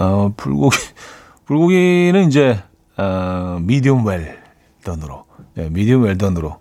어, 0.00 0.32
불고기, 0.36 0.76
불고기는 1.46 2.26
이제, 2.28 2.62
어, 2.96 3.58
미디움 3.62 4.06
웰던으로, 4.06 5.24
예, 5.58 5.68
미디움 5.68 6.04
웰던으로. 6.04 6.58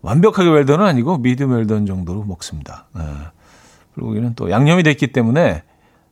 완벽하게 0.00 0.48
웰던은 0.50 0.84
아니고 0.84 1.18
미디움 1.18 1.52
웰던 1.52 1.86
정도로 1.86 2.24
먹습니다. 2.24 2.86
예. 2.98 3.02
불고기는 3.94 4.34
또 4.34 4.50
양념이 4.50 4.82
됐기 4.82 5.12
때문에 5.12 5.62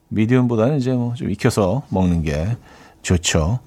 미디움보다는 0.09 0.77
이제 0.77 0.93
뭐 0.93 1.13
좀 1.15 1.29
익혀서 1.29 1.83
먹는 1.89 2.21
게 2.23 2.55
좋죠. 3.01 3.59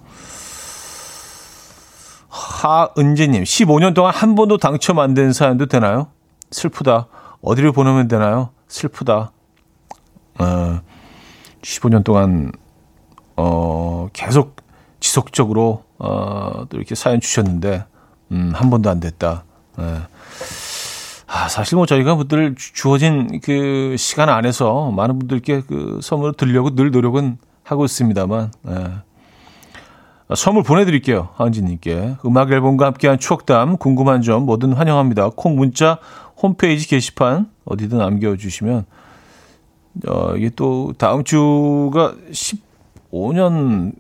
하은지님, 2.28 3.42
15년 3.44 3.94
동안 3.94 4.12
한 4.14 4.34
번도 4.34 4.56
당첨 4.58 4.98
안 4.98 5.14
된 5.14 5.32
사연도 5.32 5.66
되나요? 5.66 6.08
슬프다. 6.50 7.08
어디를 7.42 7.72
보내면 7.72 8.08
되나요? 8.08 8.50
슬프다. 8.68 9.32
어, 10.38 10.80
15년 11.62 12.02
동안, 12.02 12.50
어, 13.36 14.08
계속 14.12 14.56
지속적으로, 15.00 15.84
어, 15.98 16.66
또 16.68 16.76
이렇게 16.76 16.94
사연 16.94 17.20
주셨는데, 17.20 17.84
음, 18.32 18.52
한 18.54 18.70
번도 18.70 18.88
안 18.90 19.00
됐다. 19.00 19.44
예. 19.80 19.98
아, 21.26 21.48
사실 21.48 21.76
뭐 21.76 21.84
저희가 21.84 22.14
분들 22.14 22.54
주어진 22.56 23.40
그 23.42 23.96
시간 23.98 24.28
안에서 24.28 24.90
많은 24.92 25.18
분들께 25.18 25.62
그 25.62 25.98
선물을 26.02 26.34
드리려고 26.34 26.74
늘 26.74 26.90
노력은 26.90 27.38
하고 27.64 27.84
있습니다만, 27.84 28.52
예. 28.68 28.92
선물 30.34 30.62
보내드릴게요. 30.62 31.28
하은지님께. 31.34 32.16
음악 32.24 32.50
앨범과 32.50 32.86
함께한 32.86 33.18
추억담, 33.18 33.76
궁금한 33.76 34.22
점 34.22 34.46
뭐든 34.46 34.72
환영합니다. 34.72 35.30
콩 35.36 35.56
문자 35.56 35.98
홈페이지 36.40 36.88
게시판 36.88 37.50
어디든 37.66 37.98
남겨주시면, 37.98 38.86
어, 40.08 40.34
이게 40.36 40.50
또 40.56 40.94
다음 40.96 41.24
주가 41.24 42.14
15년 43.14 43.92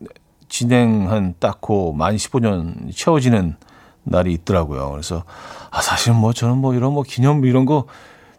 진행한 0.48 1.34
딱고 1.38 1.92
만 1.92 2.16
15년 2.16 2.94
채워지는 2.94 3.56
날이 4.04 4.32
있더라고요. 4.32 4.90
그래서, 4.90 5.24
아, 5.70 5.80
사실 5.80 6.12
뭐 6.12 6.32
저는 6.32 6.58
뭐 6.58 6.74
이런 6.74 6.92
뭐 6.92 7.02
기념 7.02 7.44
이런 7.44 7.64
거 7.64 7.86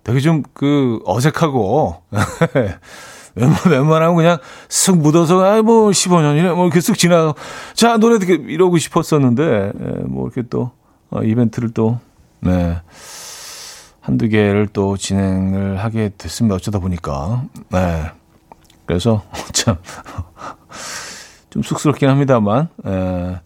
되게 0.03 0.19
좀 0.19 0.43
그 0.53 0.99
어색하고, 1.05 2.03
웬만하면 3.35 4.15
그냥 4.15 4.37
쓱 4.69 4.99
묻어서, 4.99 5.43
아, 5.43 5.61
뭐, 5.61 5.89
15년이네. 5.89 6.53
뭐, 6.55 6.65
이렇게 6.67 6.79
쓱 6.79 6.97
지나가. 6.97 7.33
자, 7.73 7.97
노래 7.97 8.17
듣게 8.19 8.35
이러고 8.35 8.77
싶었었는데, 8.77 9.43
예, 9.77 9.89
뭐, 10.05 10.25
이렇게 10.27 10.47
또, 10.49 10.71
어, 11.09 11.21
이벤트를 11.21 11.71
또, 11.73 11.99
네. 12.39 12.77
한두 13.99 14.29
개를 14.29 14.67
또 14.67 14.95
진행을 14.95 15.83
하게 15.83 16.11
됐습니다. 16.17 16.55
어쩌다 16.55 16.79
보니까. 16.79 17.43
네. 17.71 18.11
그래서, 18.85 19.23
참, 19.53 19.77
좀 21.49 21.63
쑥스럽긴 21.63 22.09
합니다만, 22.09 22.69
예. 22.85 23.41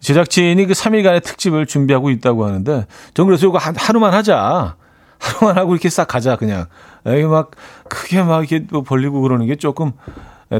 제작진이 0.00 0.64
그 0.66 0.72
3일간의 0.72 1.22
특집을 1.22 1.66
준비하고 1.66 2.10
있다고 2.10 2.46
하는데, 2.46 2.86
전 3.12 3.26
그래서 3.26 3.46
이거 3.46 3.58
하루만 3.58 4.14
하자. 4.14 4.76
하루만 5.18 5.58
하고 5.58 5.74
이렇게 5.74 5.90
싹 5.90 6.08
가자, 6.08 6.36
그냥. 6.36 6.66
이게 7.06 7.24
막, 7.26 7.50
크게 7.88 8.22
막 8.22 8.50
이렇게 8.50 8.66
뭐 8.70 8.82
벌리고 8.82 9.20
그러는 9.20 9.46
게 9.46 9.56
조금, 9.56 9.92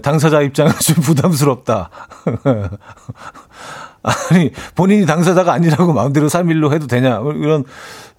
당사자 0.02 0.42
입장은 0.42 0.72
좀 0.72 0.96
부담스럽다. 0.96 1.88
아니, 4.30 4.50
본인이 4.74 5.06
당사자가 5.06 5.52
아니라고 5.54 5.92
마음대로 5.94 6.28
3일로 6.28 6.72
해도 6.72 6.86
되냐. 6.86 7.20
뭐 7.20 7.32
이런 7.32 7.64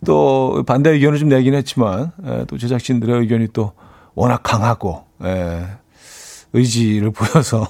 또 0.05 0.63
반대 0.65 0.89
의견을 0.89 1.19
좀 1.19 1.29
내긴 1.29 1.53
했지만, 1.53 2.11
또 2.47 2.57
제작진들의 2.57 3.19
의견이 3.19 3.49
또 3.53 3.73
워낙 4.15 4.41
강하고, 4.41 5.05
예, 5.23 5.67
의지를 6.53 7.11
보여서, 7.11 7.67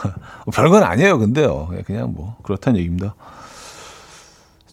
별건 0.52 0.82
아니에요, 0.82 1.18
근데요. 1.18 1.70
그냥 1.84 2.12
뭐, 2.12 2.36
그렇다는 2.42 2.78
얘기입니다. 2.78 3.14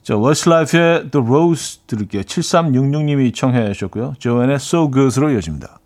자, 0.03 0.16
웨스트라이프의 0.16 1.10
The 1.10 1.26
Rose 1.26 1.82
들을게요. 1.88 2.22
7366님이 2.22 3.34
청해 3.34 3.74
주셨고요. 3.74 4.14
조앤의 4.20 4.56
So 4.56 4.91
Good으로 4.91 5.32
이어집니다. 5.32 5.80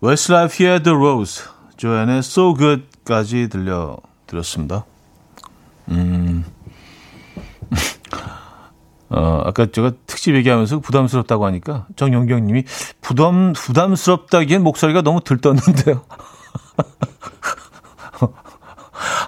웨스트라이프의 0.00 0.84
The 0.84 0.96
Rose, 0.96 1.44
조앤의 1.76 2.18
So 2.18 2.54
Good까지 2.54 3.48
들려드렸습니다. 3.48 4.84
어, 9.10 9.42
아까 9.44 9.66
제가 9.66 9.92
특집 10.06 10.34
얘기하면서 10.34 10.80
부담스럽다고 10.80 11.46
하니까 11.46 11.86
정영경 11.96 12.46
님이 12.46 12.64
부담, 13.00 13.52
부담스럽다기엔 13.54 14.62
목소리가 14.62 15.02
너무 15.02 15.20
들떴는데요. 15.20 16.02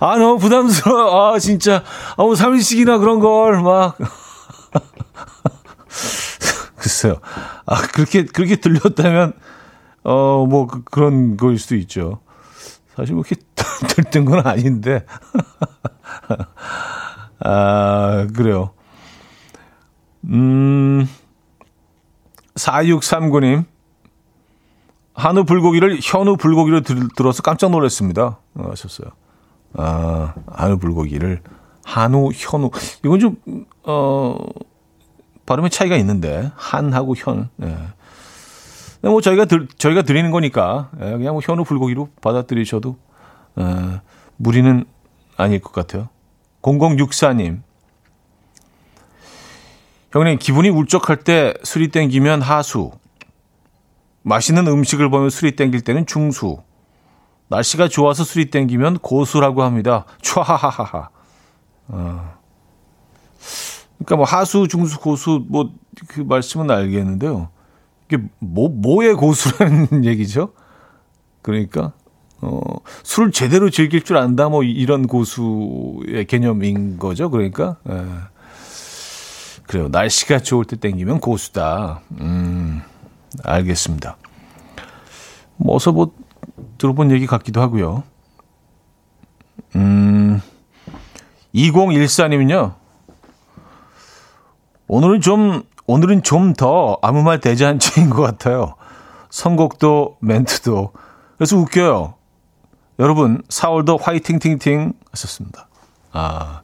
아, 0.01 0.16
너무 0.16 0.39
부담스러워. 0.39 1.35
아, 1.35 1.39
진짜. 1.39 1.85
아, 2.16 2.22
뭐, 2.22 2.35
3일씩이나 2.35 2.99
그런 2.99 3.20
걸, 3.20 3.62
막. 3.62 3.97
글쎄요. 6.76 7.16
아, 7.66 7.83
그렇게, 7.83 8.24
그렇게 8.24 8.57
들렸다면, 8.57 9.35
어, 10.03 10.47
뭐, 10.49 10.66
그, 10.66 10.83
그런 10.85 11.37
거일 11.37 11.59
수도 11.59 11.76
있죠. 11.76 12.20
사실 12.97 13.14
뭐, 13.14 13.22
이렇게 13.26 13.43
들뜬 13.95 14.24
건 14.24 14.47
아닌데. 14.47 15.05
아, 17.41 18.26
그래요. 18.35 18.72
음, 20.25 21.07
4639님. 22.55 23.64
한우 25.14 25.45
불고기를 25.45 25.99
현우 26.03 26.37
불고기로 26.37 26.81
들, 26.83 27.09
들어서 27.16 27.43
깜짝 27.43 27.71
놀랐습니다. 27.71 28.39
어, 28.55 28.68
하셨어요. 28.71 29.11
아, 29.75 30.35
한우 30.47 30.79
불고기를 30.79 31.43
한우, 31.85 32.31
현우. 32.35 32.71
이건 33.05 33.21
좀, 33.21 33.37
어, 33.85 34.37
발음의 35.47 35.71
차이가 35.71 35.97
있는데, 35.97 36.51
한하고 36.55 37.14
현. 37.16 37.49
예. 37.62 37.77
뭐 39.03 39.21
저희가 39.21 39.47
들, 39.47 39.66
저희가 39.66 40.03
드리는 40.03 40.31
거니까, 40.31 40.91
예, 41.01 41.11
그냥 41.12 41.35
뭐 41.35 41.41
현우 41.45 41.64
불고기로 41.64 42.11
받아들이셔도, 42.21 42.97
예, 43.59 44.01
무리는 44.37 44.85
아닐 45.37 45.61
것 45.61 45.73
같아요. 45.73 46.09
0064님. 46.62 47.62
형님, 50.13 50.39
기분이 50.39 50.69
울적할 50.69 51.19
때 51.19 51.55
술이 51.63 51.89
땡기면 51.89 52.43
하수. 52.43 52.91
맛있는 54.23 54.67
음식을 54.67 55.11
보면 55.11 55.31
술이 55.31 55.57
땡길 55.57 55.83
때는 55.83 56.07
중수. 56.07 56.63
날씨가 57.49 57.89
좋아서 57.89 58.25
술이 58.25 58.51
땡기면 58.51 58.99
고수라고 58.99 59.63
합니다. 59.63 60.05
촤하하하하. 60.23 61.09
어. 61.89 62.39
그러니까 63.99 64.17
뭐 64.17 64.25
하수, 64.25 64.69
중수, 64.69 64.99
고수 65.01 65.45
뭐 65.49 65.71
그 66.09 66.21
말씀은 66.21 66.71
알겠는데요. 66.71 67.49
이게 68.07 68.23
뭐 68.39 68.69
뭐의 68.69 69.15
고수라는 69.15 70.05
얘기죠? 70.05 70.53
그러니까 71.43 71.93
어, 72.41 72.61
술 73.03 73.33
제대로 73.33 73.71
즐길 73.71 74.03
줄 74.03 74.17
안다 74.17 74.49
뭐 74.49 74.63
이런 74.63 75.07
고수의 75.07 76.27
개념인 76.27 76.99
거죠. 76.99 77.31
그러니까 77.31 77.77
예. 77.89 78.05
그래요. 79.71 79.87
날씨가 79.87 80.41
좋을 80.41 80.64
때 80.64 80.75
땡기면 80.75 81.21
고수다. 81.21 82.01
음, 82.21 82.83
알겠습니다. 83.45 84.16
뭐 85.59 85.77
어서 85.77 85.93
뭐 85.93 86.12
들어본 86.79 87.12
얘기 87.12 87.29
같기도 87.29 87.61
하고요. 87.61 88.03
음, 89.77 90.43
2014님은요. 91.55 92.75
오늘은 94.89 95.21
좀, 95.21 95.62
오늘은 95.87 96.25
좀 96.25 96.55
더 96.55 96.99
아무 97.01 97.23
말 97.23 97.39
대잔치인 97.39 98.11
것 98.11 98.23
같아요. 98.23 98.75
선곡도 99.31 100.16
멘트도. 100.21 100.93
그래서 101.39 101.57
웃겨요. 101.57 102.14
여러분, 102.99 103.41
4월도 103.43 104.03
화이팅 104.03 104.41
팅팅 104.41 104.95
하셨습니다. 105.12 105.68
아. 106.11 106.62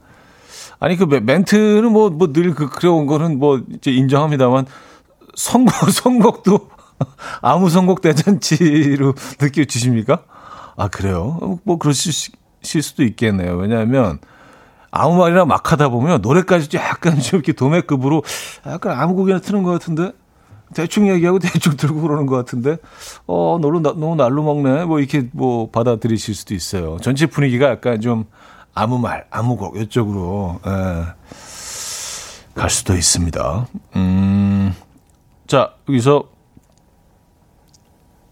아니, 0.79 0.97
그 0.97 1.05
멘트는 1.05 1.91
뭐, 1.93 2.11
뭐 2.11 2.33
늘 2.33 2.55
그, 2.55 2.69
그래온 2.69 3.07
거는 3.07 3.39
뭐, 3.39 3.61
이제 3.75 3.91
인정합니다만, 3.91 4.67
선곡, 5.35 5.73
선곡도 5.91 6.69
아무 7.43 7.69
선곡 7.71 8.01
대잔치로 8.01 9.15
느껴지십니까? 9.41 10.25
아, 10.77 10.89
그래요? 10.89 11.59
뭐, 11.65 11.79
그러실 11.79 12.33
수도 12.63 13.03
있겠네요. 13.05 13.57
왜냐하면, 13.57 14.19
아무 14.91 15.17
말이나 15.17 15.45
막 15.45 15.71
하다 15.73 15.91
보면 15.91 16.23
노래까지 16.23 16.75
약간 16.77 17.21
좀 17.21 17.39
이렇게 17.39 17.53
도매급으로 17.53 18.23
약간 18.67 18.99
아무 18.99 19.15
곡이나 19.15 19.41
트는 19.41 19.63
것 19.63 19.71
같은데? 19.73 20.13
대충 20.75 21.09
얘기하고 21.09 21.39
대충 21.39 21.77
들고 21.77 22.01
그러는 22.01 22.27
것 22.27 22.35
같은데? 22.37 22.79
어, 23.27 23.59
너무, 23.61 23.81
너무 23.81 24.17
날로 24.17 24.43
먹네? 24.43 24.85
뭐 24.87 24.99
이렇게 24.99 25.29
뭐 25.33 25.71
받아들이실 25.71 26.35
수도 26.35 26.55
있어요. 26.55 26.97
전체 27.03 27.27
분위기가 27.27 27.69
약간 27.69 28.01
좀 28.01 28.25
아무 28.77 28.99
말, 28.99 29.27
아무 29.31 29.57
곡, 29.57 29.79
이쪽으로, 29.79 30.61
예, 30.67 31.07
갈 32.55 32.69
수도 32.69 32.95
있습니다. 32.95 33.67
음, 33.97 34.75
자, 35.47 35.73
여기서 35.89 36.25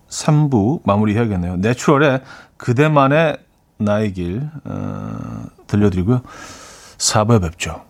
3부 0.09 0.83
마무리 0.85 1.15
해야겠네요. 1.15 1.57
내추럴의 1.57 2.21
그대만의 2.59 3.39
나의 3.79 4.13
길 4.13 4.49
어, 4.65 5.45
들려드리고요. 5.67 6.21
4부에 6.99 7.41
뵙죠. 7.41 7.83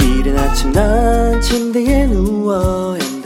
이른 0.00 0.36
아침 0.36 0.72
난 0.72 1.40
침대에 1.40 2.06
누워 2.06 2.98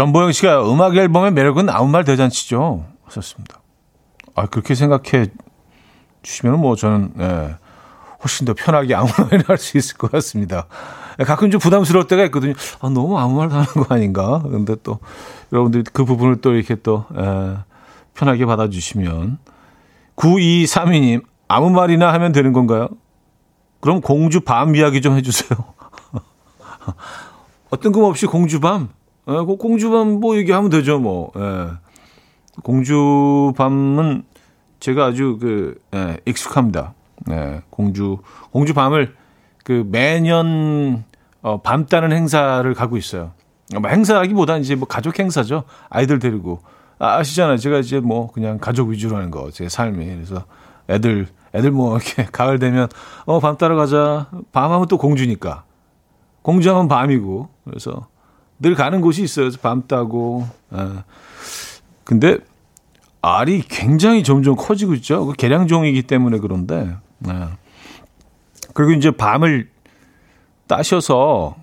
전보영 0.00 0.32
씨가 0.32 0.72
음악 0.72 0.96
앨범의 0.96 1.32
매력은 1.32 1.68
아무 1.68 1.86
말 1.88 2.04
대잔치죠. 2.04 2.86
하셨습니다. 3.04 3.60
아, 4.34 4.46
그렇게 4.46 4.74
생각해 4.74 5.26
주시면 6.22 6.58
뭐 6.58 6.74
저는, 6.74 7.12
예, 7.20 7.56
훨씬 8.22 8.46
더 8.46 8.54
편하게 8.54 8.94
아무 8.94 9.08
말이나 9.18 9.44
할 9.48 9.58
수 9.58 9.76
있을 9.76 9.98
것 9.98 10.10
같습니다. 10.10 10.68
예, 11.18 11.24
가끔 11.24 11.50
좀 11.50 11.60
부담스러울 11.60 12.06
때가 12.06 12.24
있거든요. 12.24 12.54
아, 12.80 12.88
너무 12.88 13.18
아무 13.18 13.36
말도 13.36 13.54
하는 13.54 13.66
거 13.66 13.94
아닌가? 13.94 14.40
근데 14.42 14.74
또 14.82 15.00
여러분들이 15.52 15.84
그 15.92 16.06
부분을 16.06 16.40
또 16.40 16.54
이렇게 16.54 16.76
또, 16.76 17.04
예, 17.18 17.58
편하게 18.14 18.46
받아주시면. 18.46 19.36
9232님, 20.16 21.24
아무 21.46 21.68
말이나 21.68 22.10
하면 22.14 22.32
되는 22.32 22.54
건가요? 22.54 22.88
그럼 23.80 24.00
공주 24.00 24.40
밤 24.40 24.74
이야기 24.74 25.02
좀 25.02 25.18
해주세요. 25.18 25.58
어떤 27.68 27.92
금 27.92 28.04
없이 28.04 28.24
공주 28.24 28.60
밤? 28.60 28.88
예, 29.28 29.32
그 29.32 29.56
공주 29.56 29.90
밤 29.90 30.20
뭐 30.20 30.36
얘기하면 30.36 30.70
되죠, 30.70 30.98
뭐. 30.98 31.30
예. 31.36 31.68
공주 32.62 33.52
밤은 33.56 34.24
제가 34.80 35.06
아주 35.06 35.38
그, 35.40 35.78
예, 35.94 36.18
익숙합니다. 36.26 36.94
예, 37.30 37.62
공주, 37.70 38.18
공주 38.50 38.74
밤을 38.74 39.14
그 39.64 39.84
매년, 39.86 41.04
어, 41.42 41.60
밤 41.60 41.86
따는 41.86 42.12
행사를 42.12 42.72
가고 42.74 42.96
있어요. 42.96 43.32
뭐 43.80 43.88
행사하기보다 43.88 44.56
이제 44.58 44.74
뭐 44.74 44.88
가족 44.88 45.18
행사죠. 45.18 45.64
아이들 45.90 46.18
데리고. 46.18 46.60
아, 46.98 47.18
아시잖아요. 47.18 47.56
제가 47.58 47.78
이제 47.78 48.00
뭐 48.00 48.30
그냥 48.32 48.58
가족 48.58 48.88
위주로 48.88 49.16
하는 49.16 49.30
거, 49.30 49.50
제 49.50 49.68
삶이. 49.68 50.04
그래서 50.06 50.44
애들, 50.88 51.28
애들 51.54 51.70
뭐 51.70 51.96
이렇게 51.96 52.24
가을 52.32 52.58
되면, 52.58 52.88
어, 53.26 53.38
밤 53.38 53.56
따러 53.56 53.76
가자. 53.76 54.28
밤하면 54.52 54.88
또 54.88 54.98
공주니까. 54.98 55.64
공주하면 56.42 56.88
밤이고. 56.88 57.48
그래서 57.64 58.08
늘 58.60 58.74
가는 58.74 59.00
곳이 59.00 59.22
있어요. 59.22 59.50
밤 59.62 59.86
따고. 59.88 60.46
예. 60.74 61.02
근데 62.04 62.38
알이 63.22 63.62
굉장히 63.68 64.22
점점 64.22 64.54
커지고 64.56 64.94
있죠. 64.94 65.26
그 65.26 65.32
개량종이기 65.32 66.02
때문에 66.02 66.38
그런데. 66.38 66.94
예. 67.28 67.32
그리고 68.74 68.92
이제 68.92 69.10
밤을 69.10 69.68
따셔서 70.66 71.56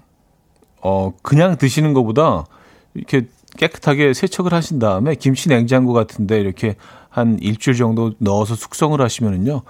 어 0.82 1.14
그냥 1.22 1.58
드시는 1.58 1.94
것보다 1.94 2.46
이렇게 2.94 3.28
깨끗하게 3.58 4.14
세척을 4.14 4.54
하신 4.54 4.80
다음에 4.80 5.16
김치 5.16 5.50
냉장고 5.50 5.94
같은데 5.94 6.40
이렇게 6.40 6.76
한 7.10 7.40
일주일 7.40 7.78
정도 7.78 8.14
넣어서 8.20 8.56
숙성을 8.56 9.00
하시면은요 9.00 9.62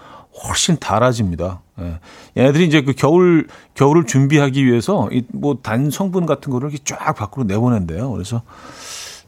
훨씬 0.45 0.77
달아집니다. 0.77 1.61
예. 1.79 1.99
얘네들이 2.37 2.65
이제 2.67 2.81
그 2.81 2.93
겨울 2.93 3.47
겨울을 3.73 4.05
준비하기 4.05 4.65
위해서 4.65 5.09
이 5.11 5.23
뭐 5.33 5.61
단 5.61 5.89
성분 5.89 6.25
같은 6.25 6.51
거를 6.51 6.69
이렇게 6.69 6.83
쫙 6.83 7.13
밖으로 7.13 7.43
내보낸대요. 7.45 8.11
그래서 8.11 8.41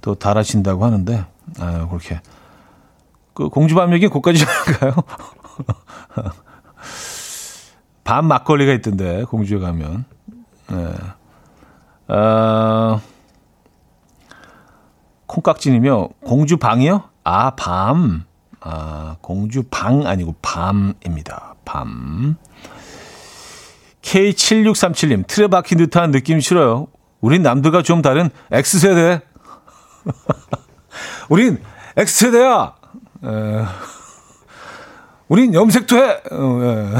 더 0.01 0.15
달아진다고 0.15 0.83
하는데 0.85 1.25
아, 1.59 1.87
그렇게 1.87 2.21
그 3.33 3.49
공주밤 3.49 3.93
얘기 3.93 4.07
고까지 4.07 4.43
할까요? 4.43 4.93
밤 8.03 8.25
막걸리가 8.27 8.73
있던데 8.73 9.23
공주에 9.25 9.59
가면. 9.59 10.05
예. 10.71 10.93
아, 12.07 12.99
콩깍지님이요. 15.27 16.09
공주 16.25 16.57
방이요? 16.57 17.03
아, 17.23 17.51
밤. 17.51 18.23
아, 18.61 19.15
공주 19.21 19.63
방 19.69 20.05
아니고 20.05 20.35
밤입니다. 20.41 21.55
밤. 21.65 22.35
K7637님, 24.01 25.27
틀에 25.27 25.47
박힌 25.47 25.77
듯한 25.77 26.11
느낌 26.11 26.39
싫어요. 26.39 26.87
우린 27.21 27.43
남들과 27.43 27.83
좀 27.83 28.01
다른 28.01 28.29
X세대. 28.51 29.21
우린 31.29 31.61
X세대야! 31.97 32.75
에, 33.25 33.65
우린 35.27 35.53
염색도 35.53 35.97
해! 35.97 36.21
어, 36.31 36.63
에. 36.63 36.95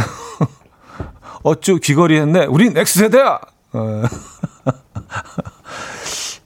어쭈 1.43 1.79
귀걸이 1.79 2.19
했네. 2.19 2.45
우린 2.45 2.77
X세대야! 2.77 3.39
어. 3.73 4.03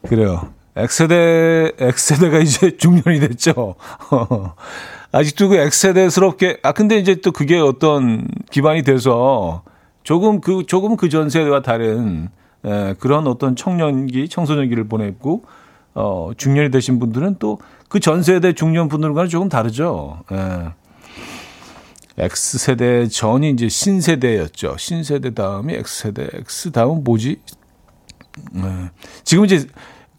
그래요. 0.08 0.52
X세대, 0.76 1.72
X세대가 1.78 2.38
이제 2.38 2.76
중년이 2.76 3.20
됐죠. 3.20 3.76
아직도 5.14 5.48
그 5.48 5.56
X세대스럽게, 5.56 6.58
아, 6.64 6.72
근데 6.72 6.98
이제 6.98 7.14
또 7.16 7.30
그게 7.30 7.56
어떤 7.58 8.26
기반이 8.50 8.82
돼서 8.82 9.62
조금 10.02 10.40
그, 10.40 10.64
조금 10.66 10.96
그 10.96 11.08
전 11.08 11.30
세대와 11.30 11.62
다른, 11.62 12.28
에, 12.64 12.94
그런 12.98 13.26
어떤 13.28 13.54
청년기, 13.54 14.28
청소년기를 14.28 14.88
보냈고, 14.88 15.44
어, 15.94 16.32
중년이 16.36 16.70
되신 16.72 16.98
분들은 16.98 17.36
또 17.38 17.58
그 17.88 18.00
전 18.00 18.24
세대 18.24 18.54
중년 18.54 18.88
분들과는 18.88 19.28
조금 19.30 19.48
다르죠. 19.48 20.24
에. 20.32 20.72
X세대 22.18 23.06
전이 23.08 23.50
이제 23.50 23.68
신세대였죠. 23.68 24.76
신세대 24.78 25.34
다음이 25.34 25.74
X세대, 25.74 26.28
X 26.40 26.72
다음 26.72 27.04
뭐지? 27.04 27.40
네. 28.52 28.62
지금 29.22 29.44
이제 29.44 29.66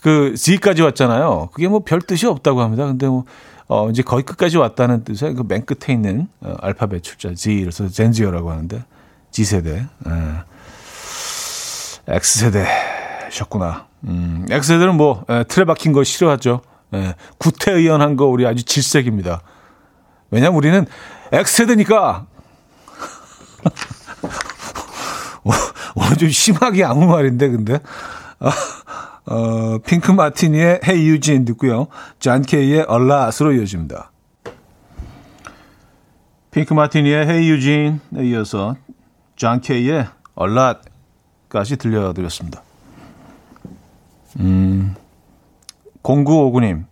그 0.01 0.35
Z까지 0.37 0.81
왔잖아요. 0.83 1.49
그게 1.53 1.67
뭐 1.67 1.79
별 1.79 1.99
뜻이 2.01 2.27
없다고 2.27 2.61
합니다. 2.61 2.85
근데 2.85 3.07
뭐, 3.07 3.25
어, 3.67 3.89
이제 3.89 4.03
거의 4.03 4.23
끝까지 4.23 4.57
왔다는 4.57 5.03
뜻의 5.03 5.33
그 5.33 5.43
맨 5.43 5.65
끝에 5.65 5.93
있는 5.93 6.27
어, 6.41 6.55
알파벳 6.61 7.01
출자 7.03 7.33
Z, 7.33 7.59
그래서 7.61 7.87
젠지어라고 7.87 8.51
하는데, 8.51 8.83
G세대. 9.31 9.85
예. 10.07 10.11
X세대셨구나. 12.07 13.87
음, 14.05 14.45
X세대는 14.49 14.95
뭐, 14.95 15.25
에, 15.29 15.43
틀에 15.45 15.65
박힌 15.65 15.91
거 15.93 16.03
싫어하죠. 16.03 16.61
예, 16.93 17.15
구태의연한 17.39 18.15
거 18.15 18.25
우리 18.25 18.45
아주 18.45 18.63
질색입니다. 18.63 19.41
왜냐면 20.29 20.55
우리는 20.57 20.85
X세대니까. 21.31 22.27
오늘 25.95 26.17
좀 26.17 26.29
심하게 26.29 26.83
아무 26.83 27.07
말인데, 27.07 27.49
근데. 27.49 27.79
어, 29.27 29.35
어, 29.35 29.77
핑크 29.79 30.11
마티니의 30.11 30.81
Hey 30.87 31.07
Eugene 31.09 31.45
듣고요. 31.45 31.87
John 32.19 32.41
K의 32.41 32.81
A 32.83 32.92
LOT으로 32.92 33.53
이어집니다. 33.53 34.11
핑크 36.51 36.73
마티니의 36.73 37.27
헤이 37.27 37.49
유진에 37.49 37.99
이어서 38.25 38.75
잔 39.35 39.61
케이의 39.61 40.07
얼라까지 40.35 41.77
들려드렸습니다. 41.77 42.61
음, 44.39 44.95
0959님. 46.03 46.85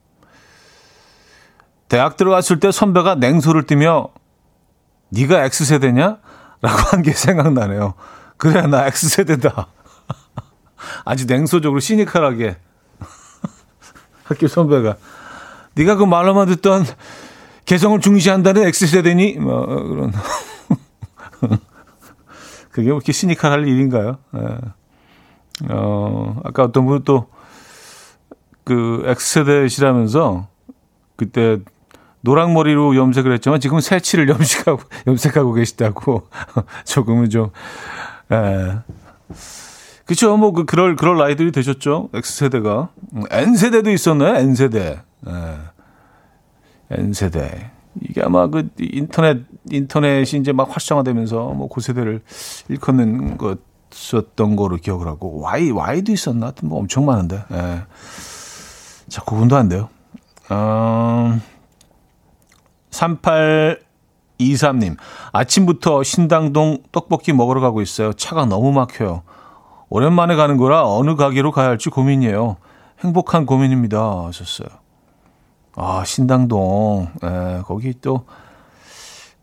대학 1.88 2.18
들어갔을 2.18 2.60
때 2.60 2.72
선배가 2.72 3.16
냉소를 3.16 3.68
띠며 3.68 4.10
네가 5.10 5.44
X세대냐? 5.46 6.18
라고 6.62 6.78
한 6.92 7.02
게 7.04 7.12
생각나네요. 7.12 7.94
그래, 8.38 8.66
나 8.68 8.88
X세대다. 8.88 9.68
아주 11.06 11.26
냉소적으로 11.26 11.80
시니컬하게 11.80 12.58
학교 14.24 14.48
선배가 14.48 14.98
네가 15.76 15.96
그 15.96 16.04
말로만 16.04 16.48
듣던 16.48 16.86
개성을 17.66 18.00
중시한다는 18.00 18.66
X세대니? 18.66 19.40
뭐 19.40 19.66
그런 19.66 20.14
그게 22.72 22.90
그렇게 22.90 23.12
시니컬할 23.12 23.68
일인가요? 23.68 24.18
예. 24.36 24.58
어, 25.70 26.42
아까 26.44 26.64
어떤 26.64 26.86
분은 26.86 27.04
또그 27.04 29.04
X세대시라면서 29.06 30.48
그때 31.16 31.60
노랑머리로 32.22 32.96
염색을 32.96 33.34
했지만 33.34 33.60
지금 33.60 33.80
새치를 33.80 34.28
염색하고 34.30 34.82
염색하고 35.08 35.54
계시다고 35.54 36.28
조금은 36.86 37.30
좀 37.30 37.52
에. 38.32 38.78
그쵸 40.14 40.38
뭐 40.38 40.52
그 40.52 40.66
그럴 40.66 40.96
그럴 40.96 41.18
나이들이 41.18 41.52
되셨죠 41.52 42.10
X 42.14 42.38
세대가 42.38 42.90
N 43.32 43.56
세대도 43.56 43.92
있었나요 43.92 44.36
N 44.36 44.56
세대 44.56 45.02
에. 45.28 45.32
N세대. 46.92 47.72
이게 48.02 48.22
아마 48.22 48.48
그 48.48 48.70
인터넷, 48.80 49.40
인터넷이 49.70 50.40
이제 50.40 50.52
막 50.52 50.70
활성화되면서 50.72 51.50
뭐 51.50 51.68
고세대를 51.68 52.22
일컫는 52.70 53.38
것이었던 53.38 54.56
거로 54.56 54.78
기억을 54.78 55.08
하고, 55.08 55.42
Y, 55.42 55.72
Y도 55.72 56.12
있었나? 56.12 56.48
하여튼 56.48 56.70
뭐 56.70 56.80
엄청 56.80 57.06
많은데, 57.06 57.44
예. 57.52 57.84
자, 59.10 59.22
구분도 59.22 59.56
안 59.56 59.70
돼요. 59.70 59.90
어, 60.50 61.40
3823님, 62.90 64.98
아침부터 65.32 66.04
신당동 66.04 66.80
떡볶이 66.92 67.34
먹으러 67.34 67.62
가고 67.62 67.82
있어요. 67.82 68.14
차가 68.14 68.46
너무 68.46 68.72
막혀요. 68.72 69.24
오랜만에 69.94 70.36
가는 70.36 70.58
거라 70.58 70.88
어느 70.88 71.16
가게로 71.16 71.52
가야 71.52 71.68
할지 71.68 71.92
고민이에요. 71.92 72.58
행복한 73.02 73.46
고민입니다. 73.46 74.26
하셨어요. 74.26 74.68
아, 75.76 76.04
신당동. 76.04 77.10
예, 77.24 77.62
거기 77.64 77.94
또 78.02 78.26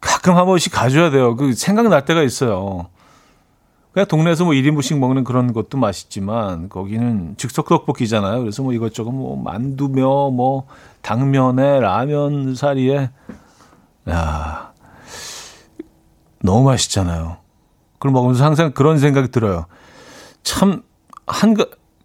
가끔 0.01 0.37
한 0.37 0.47
번씩 0.47 0.73
가줘야 0.73 1.11
돼요. 1.11 1.37
그 1.37 1.53
생각날 1.53 2.05
때가 2.05 2.23
있어요. 2.23 2.89
그냥 3.93 4.09
동네에서 4.09 4.45
뭐 4.45 4.53
1인분씩 4.55 4.99
먹는 4.99 5.23
그런 5.23 5.53
것도 5.53 5.79
맛있지만 5.79 6.69
거기는 6.69 7.37
즉석 7.37 7.69
떡볶이잖아요. 7.69 8.41
그래서 8.41 8.65
뭐 8.65 8.73
이것저것 8.73 9.13
뭐 9.13 9.41
만두며 9.41 10.31
뭐 10.31 10.67
당면에 11.01 11.79
라면 11.79 12.57
사리에 12.57 13.11
야 14.09 14.73
너무 16.43 16.65
맛있잖아요. 16.65 17.37
그걸 17.93 18.11
먹으면서 18.11 18.45
항상 18.45 18.73
그런 18.73 18.99
생각이 18.99 19.29
들어요. 19.29 19.67
참, 20.43 20.83
한, 21.27 21.57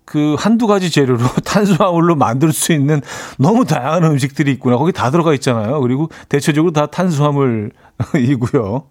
그, 0.05 0.35
한두 0.37 0.67
가지 0.67 0.91
재료로 0.91 1.19
탄수화물로 1.45 2.15
만들 2.15 2.51
수 2.53 2.73
있는 2.73 3.01
너무 3.37 3.65
다양한 3.65 4.03
음식들이 4.03 4.51
있구나. 4.53 4.77
거기 4.77 4.91
다 4.91 5.09
들어가 5.11 5.33
있잖아요. 5.33 5.79
그리고 5.81 6.09
대체적으로 6.29 6.71
다 6.71 6.85
탄수화물이고요. 6.87 8.83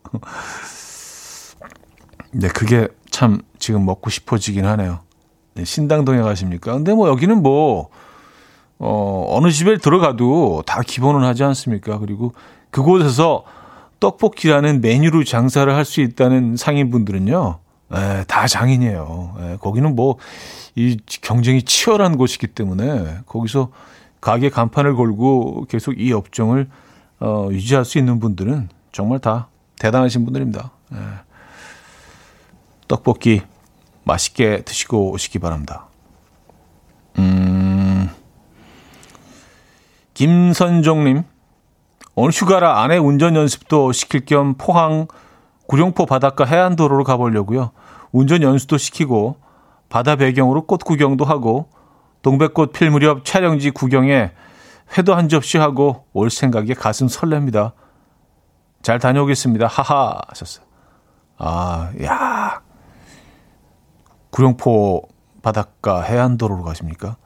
네, 2.32 2.48
그게 2.48 2.88
참 3.10 3.40
지금 3.58 3.84
먹고 3.86 4.10
싶어지긴 4.10 4.66
하네요. 4.66 5.00
네, 5.54 5.64
신당동에 5.64 6.20
가십니까? 6.20 6.72
근데 6.72 6.92
뭐 6.92 7.08
여기는 7.08 7.42
뭐, 7.42 7.90
어, 8.80 9.26
어느 9.28 9.50
집에 9.52 9.78
들어가도 9.78 10.64
다 10.66 10.80
기본은 10.84 11.22
하지 11.24 11.44
않습니까? 11.44 11.98
그리고 11.98 12.34
그곳에서 12.70 13.44
떡볶이라는 14.00 14.80
메뉴로 14.80 15.22
장사를 15.22 15.72
할 15.72 15.84
수 15.84 16.00
있다는 16.00 16.56
상인분들은요, 16.56 17.60
에, 17.92 18.24
다 18.24 18.46
장인이에요. 18.46 19.36
에, 19.38 19.56
거기는 19.60 19.94
뭐, 19.94 20.16
이 20.74 20.98
경쟁이 21.22 21.62
치열한 21.62 22.16
곳이기 22.16 22.48
때문에 22.48 23.18
거기서 23.26 23.70
가게 24.20 24.48
간판을 24.48 24.96
걸고 24.96 25.66
계속 25.68 26.00
이 26.00 26.12
업종을 26.12 26.68
어, 27.20 27.48
유지할 27.50 27.84
수 27.84 27.98
있는 27.98 28.18
분들은 28.20 28.68
정말 28.92 29.18
다 29.18 29.48
대단하신 29.78 30.24
분들입니다. 30.24 30.70
에. 30.92 30.96
떡볶이 32.88 33.42
맛있게 34.04 34.62
드시고 34.62 35.12
오시기 35.12 35.38
바랍니다. 35.38 35.86
음, 37.18 38.10
김선종님, 40.14 41.22
오늘 42.14 42.30
휴가라 42.30 42.82
아내 42.82 42.96
운전 42.96 43.36
연습도 43.36 43.92
시킬 43.92 44.24
겸 44.24 44.54
포항 44.54 45.06
구룡포 45.66 46.06
바닷가 46.06 46.44
해안도로로 46.44 47.04
가보려고요. 47.04 47.70
운전 48.12 48.42
연수도 48.42 48.78
시키고 48.78 49.36
바다 49.88 50.16
배경으로 50.16 50.66
꽃 50.66 50.78
구경도 50.84 51.24
하고 51.24 51.68
동백꽃 52.22 52.72
필 52.72 52.90
무렵 52.90 53.24
촬영지 53.24 53.70
구경에 53.70 54.32
회도 54.96 55.14
한 55.14 55.28
접시 55.28 55.58
하고 55.58 56.04
올 56.12 56.30
생각에 56.30 56.74
가슴 56.74 57.06
설렙니다. 57.06 57.72
잘 58.82 58.98
다녀오겠습니다. 58.98 59.66
하하 59.66 60.20
하셨어요. 60.28 60.64
아, 61.38 61.90
야. 62.02 62.60
구룡포 64.30 65.08
바닷가 65.42 66.02
해안도로로 66.02 66.62
가십니까? 66.64 67.16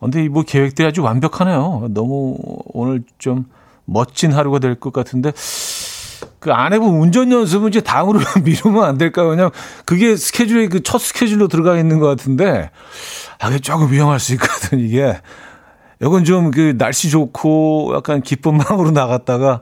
근데 0.00 0.28
뭐 0.28 0.42
계획들이 0.42 0.86
아주 0.86 1.02
완벽하네요. 1.02 1.88
너무 1.90 2.36
오늘 2.72 3.04
좀 3.18 3.46
멋진 3.86 4.32
하루가 4.32 4.58
될 4.58 4.78
것 4.78 4.92
같은데 4.92 5.32
그 6.40 6.52
아내분 6.52 6.88
운전 7.00 7.30
연습은 7.32 7.68
이제 7.68 7.80
다음으로 7.80 8.20
미루면 8.44 8.84
안 8.84 8.98
될까요? 8.98 9.28
왜냐면 9.28 9.50
그게 9.84 10.16
스케줄에 10.16 10.68
그 10.68 10.80
첫 10.82 10.98
스케줄로 11.00 11.48
들어가 11.48 11.78
있는 11.78 11.98
것 11.98 12.06
같은데 12.06 12.70
아, 13.40 13.48
그게 13.48 13.58
조금 13.60 13.90
위험할 13.90 14.20
수 14.20 14.32
있거든, 14.34 14.78
이게. 14.80 15.20
이건 16.02 16.24
좀 16.24 16.50
그 16.50 16.76
날씨 16.76 17.08
좋고 17.10 17.92
약간 17.94 18.20
기쁜 18.22 18.56
마음으로 18.58 18.90
나갔다가 18.90 19.60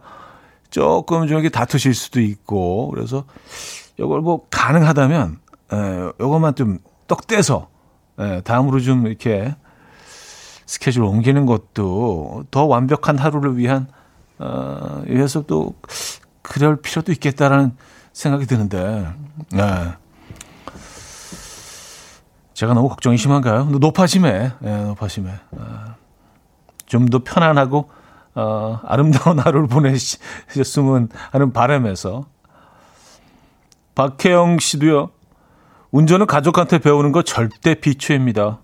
조금 0.70 1.26
좀 1.28 1.34
이렇게 1.38 1.48
다투실 1.50 1.94
수도 1.94 2.20
있고 2.20 2.88
그래서 2.94 3.24
이걸 3.98 4.20
뭐 4.22 4.46
가능하다면 4.50 5.38
에, 5.72 5.76
요것만 6.20 6.54
좀 6.54 6.78
떡 7.08 7.26
떼서 7.26 7.68
에, 8.18 8.40
다음으로 8.40 8.80
좀 8.80 9.06
이렇게 9.06 9.54
스케줄 10.64 11.02
옮기는 11.02 11.44
것도 11.44 12.44
더 12.50 12.64
완벽한 12.64 13.18
하루를 13.18 13.58
위한 13.58 13.86
어, 14.38 15.02
위해서 15.06 15.42
또 15.42 15.74
그럴 16.42 16.76
필요도 16.76 17.12
있겠다라는 17.12 17.76
생각이 18.12 18.46
드는데, 18.46 19.08
네. 19.50 19.92
제가 22.54 22.74
너무 22.74 22.88
걱정이 22.88 23.16
심한가요? 23.16 23.64
높아심에, 23.64 24.52
네, 24.60 24.84
높아심에. 24.84 25.32
어, 25.52 25.94
좀더 26.86 27.20
편안하고, 27.24 27.90
어, 28.34 28.80
아름다운 28.84 29.38
하루를 29.40 29.68
보내셨으면 29.68 31.08
하는 31.30 31.52
바람에서. 31.52 32.26
박혜영 33.94 34.58
씨도요, 34.58 35.10
운전은 35.90 36.26
가족한테 36.26 36.78
배우는 36.78 37.12
거 37.12 37.22
절대 37.22 37.74
비추입니다. 37.74 38.58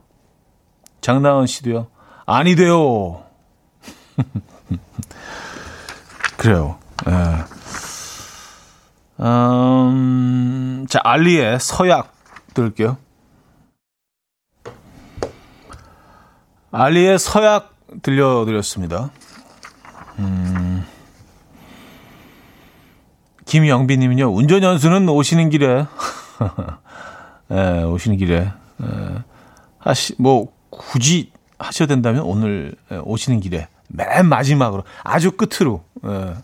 장나은 1.00 1.46
씨도요, 1.46 1.88
아니 2.26 2.56
돼요. 2.56 3.22
그래요. 6.38 6.78
예. 7.08 7.57
음, 9.20 10.86
자, 10.88 11.00
알리의 11.02 11.58
서약 11.60 12.12
들을게요. 12.54 12.96
알리의 16.70 17.18
서약 17.18 17.74
들려드렸습니다. 18.02 19.10
음, 20.18 20.84
김영빈님은요, 23.46 24.32
운전 24.32 24.62
연수는 24.62 25.08
오시는 25.08 25.50
길에, 25.50 25.86
예, 27.50 27.82
오시는 27.82 28.18
길에, 28.18 28.52
예, 28.82 29.24
하시, 29.78 30.14
뭐, 30.18 30.52
굳이 30.70 31.32
하셔야 31.58 31.88
된다면 31.88 32.22
오늘 32.22 32.74
예, 32.92 32.96
오시는 32.96 33.40
길에, 33.40 33.68
맨 33.88 34.26
마지막으로, 34.26 34.84
아주 35.02 35.32
끝으로, 35.32 35.82
예, 36.04 36.34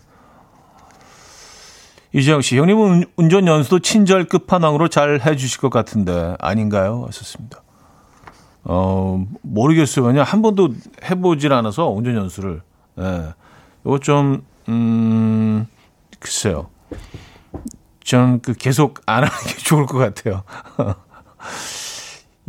이재영 2.15 2.39
씨, 2.39 2.57
형님은 2.57 3.03
운전 3.17 3.45
연수도 3.45 3.79
친절 3.79 4.25
끝판왕으로 4.29 4.87
잘 4.87 5.19
해주실 5.19 5.59
것 5.59 5.69
같은데 5.69 6.35
아닌가요? 6.39 7.03
하셨습니다. 7.07 7.61
어 8.63 9.25
모르겠어요. 9.41 10.05
왜냐 10.05 10.23
한 10.23 10.41
번도 10.41 10.69
해보질 11.03 11.51
않아서 11.51 11.89
운전 11.89 12.15
연수를. 12.15 12.61
예. 12.99 13.33
이거 13.85 13.99
좀 13.99 14.43
음, 14.69 15.67
글쎄요. 16.19 16.69
저는 18.05 18.39
그 18.41 18.53
계속 18.53 19.01
안 19.05 19.23
하는 19.23 19.37
게 19.47 19.57
좋을 19.61 19.85
것 19.85 19.97
같아요. 19.97 20.43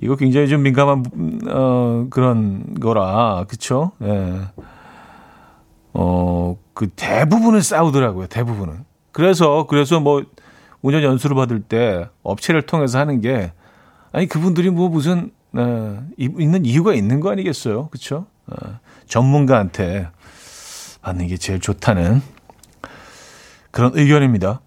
이거 0.01 0.15
굉장히 0.15 0.47
좀 0.49 0.63
민감한 0.63 1.05
어 1.51 2.07
그런 2.11 2.75
거라 2.75 3.45
그쵸? 3.49 3.91
예. 4.03 4.43
어 5.93 6.57
그 6.77 6.89
대부분은 6.95 7.63
싸우더라고요. 7.63 8.27
대부분은. 8.27 8.85
그래서 9.17 9.67
그래서 9.67 9.99
뭐 9.99 10.23
운전 10.83 11.03
연수를 11.03 11.37
받을 11.37 11.63
때 11.63 12.07
업체를 12.23 12.67
통해서 12.67 12.99
하는 12.99 13.23
게 13.23 13.51
아니 14.13 14.27
그분들이 14.27 14.69
뭐 14.69 14.91
무슨 14.91 15.31
어, 15.55 16.07
있는 16.19 16.67
이유가 16.67 16.93
있는 16.93 17.21
거 17.21 17.31
아니겠어요? 17.31 17.89
그렇죠? 17.89 18.27
어, 18.47 18.79
전문가한테 19.07 20.11
받는 21.01 21.29
게 21.29 21.39
제일 21.39 21.61
좋다는 21.61 22.21
그런 23.71 23.93
의견입니다. 23.95 24.61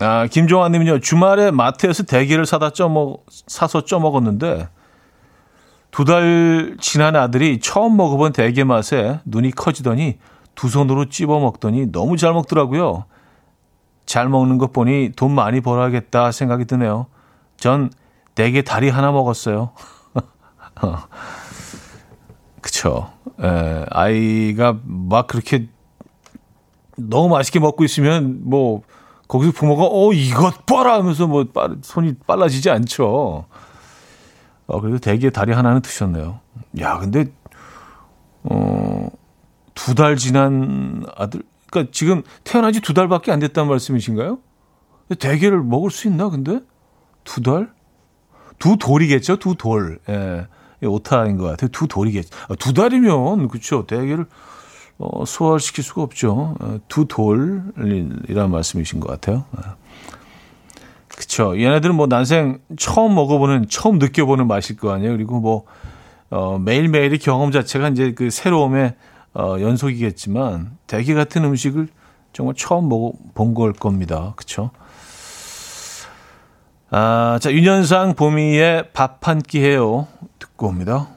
아, 0.00 0.26
김종환 0.28 0.72
님은요, 0.72 1.00
주말에 1.00 1.50
마트에서 1.50 2.04
대게를 2.04 2.46
사다 2.46 2.70
쪄먹, 2.70 3.26
사서 3.28 3.84
쪄먹었는데, 3.84 4.68
두 5.90 6.04
달 6.04 6.76
지난 6.80 7.14
아들이 7.14 7.60
처음 7.60 7.98
먹어본 7.98 8.32
대게 8.32 8.64
맛에 8.64 9.20
눈이 9.26 9.50
커지더니 9.50 10.16
두 10.54 10.68
손으로 10.70 11.10
찝어 11.10 11.40
먹더니 11.40 11.92
너무 11.92 12.16
잘 12.16 12.32
먹더라고요. 12.32 13.04
잘 14.08 14.30
먹는 14.30 14.56
것 14.56 14.72
보니 14.72 15.12
돈 15.16 15.34
많이 15.34 15.60
벌어야겠다 15.60 16.32
생각이 16.32 16.64
드네요. 16.64 17.08
전 17.58 17.90
네개 18.36 18.62
다리 18.62 18.88
하나 18.88 19.12
먹었어요. 19.12 19.72
그쵸. 22.62 23.12
에, 23.38 23.84
아이가 23.90 24.78
막 24.82 25.26
그렇게 25.26 25.68
너무 26.96 27.28
맛있게 27.28 27.60
먹고 27.60 27.84
있으면 27.84 28.40
뭐 28.44 28.80
거기서 29.28 29.52
부모가 29.52 29.84
어 29.84 30.10
이것 30.14 30.64
봐라 30.64 30.94
하면서 30.94 31.26
뭐 31.26 31.44
빠, 31.52 31.68
손이 31.82 32.14
빨라지지 32.26 32.70
않죠. 32.70 33.44
어 34.68 34.80
그래도 34.80 34.98
대기에 34.98 35.28
다리 35.28 35.52
하나는 35.52 35.82
드셨네요. 35.82 36.40
야 36.80 36.96
근데 36.96 37.26
어두 38.42 39.94
달 39.94 40.16
지난 40.16 41.04
아들 41.14 41.42
그러니까 41.70 41.90
지금 41.92 42.22
태어난 42.44 42.72
지 42.72 42.80
두 42.80 42.94
달밖에 42.94 43.32
안 43.32 43.38
됐다는 43.40 43.68
말씀이신가요? 43.68 44.38
대게를 45.18 45.62
먹을 45.62 45.90
수 45.90 46.06
있나 46.08 46.28
근데 46.28 46.60
두 47.24 47.42
달? 47.42 47.70
두 48.58 48.76
돌이겠죠 48.76 49.36
두 49.38 49.54
돌. 49.54 49.98
예. 50.08 50.46
오타인 50.86 51.36
것 51.38 51.44
같아요. 51.44 51.68
두 51.72 51.88
돌이겠죠. 51.88 52.28
아, 52.48 52.54
두 52.54 52.72
달이면 52.72 53.48
그렇죠. 53.48 53.84
대게를 53.86 54.26
어, 54.98 55.24
소화시킬 55.24 55.82
수가 55.82 56.02
없죠. 56.02 56.54
어, 56.60 56.78
두 56.88 57.06
돌이란 57.06 58.50
말씀이신 58.50 59.00
것 59.00 59.08
같아요. 59.08 59.44
어. 59.52 59.76
그쵸. 61.08 61.60
얘네들은 61.60 61.94
뭐 61.96 62.06
난생 62.06 62.60
처음 62.76 63.14
먹어보는, 63.16 63.66
처음 63.68 63.98
느껴보는 63.98 64.46
맛일 64.46 64.76
거 64.76 64.92
아니에요. 64.92 65.12
그리고 65.12 65.40
뭐, 65.40 65.64
어, 66.30 66.58
매일매일의 66.58 67.18
경험 67.18 67.50
자체가 67.50 67.88
이제 67.88 68.12
그 68.14 68.30
새로움의 68.30 68.94
어, 69.34 69.56
연속이겠지만, 69.60 70.76
대게 70.86 71.14
같은 71.14 71.44
음식을 71.44 71.88
정말 72.32 72.54
처음 72.56 72.88
먹어본 72.88 73.54
걸 73.54 73.72
겁니다. 73.72 74.32
그쵸. 74.36 74.70
아, 76.90 77.38
자, 77.40 77.52
윤현상 77.52 78.14
봄이의 78.14 78.92
밥 78.92 79.20
한 79.26 79.40
끼 79.42 79.60
해요. 79.60 80.06
듣고 80.38 80.68
옵니다. 80.68 81.08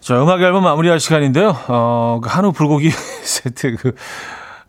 자, 0.00 0.20
음악 0.20 0.40
앨범 0.42 0.64
마무리할 0.64 0.98
시간인데요. 0.98 1.54
어, 1.68 2.20
그 2.22 2.28
한우 2.28 2.52
불고기 2.52 2.90
세트 3.22 3.76
그, 3.76 3.94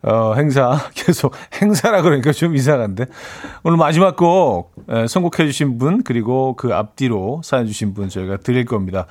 어, 0.04 0.34
행사, 0.36 0.78
계속 0.94 1.34
행사라 1.62 2.02
그러니까 2.02 2.32
좀 2.32 2.56
이상한데. 2.56 3.06
오늘 3.64 3.78
마지막 3.78 4.16
곡, 4.16 4.74
에, 4.90 5.08
선곡해 5.08 5.48
주신 5.48 5.78
분, 5.78 6.04
그리고 6.04 6.56
그 6.56 6.74
앞뒤로 6.74 7.42
사연 7.44 7.66
주신 7.66 7.94
분 7.94 8.10
저희가 8.10 8.38
드릴 8.38 8.66
겁니다. 8.66 9.06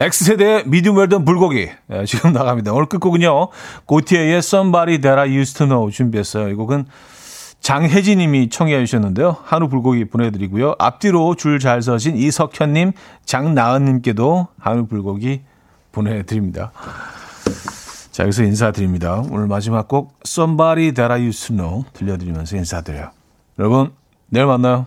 X세대의 0.00 0.64
미디움 0.66 0.98
웰던 0.98 1.24
불고기. 1.24 1.70
에, 1.90 2.04
지금 2.04 2.32
나갑니다. 2.32 2.72
오늘 2.72 2.86
끝곡은요. 2.86 3.48
고티에의 3.86 4.38
Somebody 4.38 5.00
That 5.00 5.20
I 5.20 5.36
Used 5.36 5.56
to 5.58 5.66
Know 5.66 5.90
준비했어요. 5.90 6.48
이 6.48 6.54
곡은 6.54 6.86
장혜진 7.60 8.18
님이 8.18 8.50
청해 8.50 8.84
주셨는데요. 8.84 9.36
한우 9.44 9.68
불고기 9.68 10.04
보내드리고요. 10.04 10.74
앞뒤로 10.78 11.34
줄 11.34 11.58
잘 11.58 11.80
서신 11.80 12.16
이석현 12.16 12.74
님, 12.74 12.92
장나은 13.24 13.86
님께도 13.86 14.48
한우 14.58 14.86
불고기 14.86 15.40
보내드립니다. 15.92 16.72
자, 18.14 18.22
여기서 18.22 18.44
인사드립니다. 18.44 19.24
오늘 19.28 19.48
마지막 19.48 19.88
곡 19.88 20.16
Somebody 20.24 20.92
That 20.92 21.12
I 21.12 21.26
Used 21.26 21.48
to 21.48 21.56
Know 21.56 21.84
들려드리면서 21.94 22.56
인사드려요. 22.56 23.10
여러분, 23.58 23.90
내일 24.28 24.46
만나요. 24.46 24.86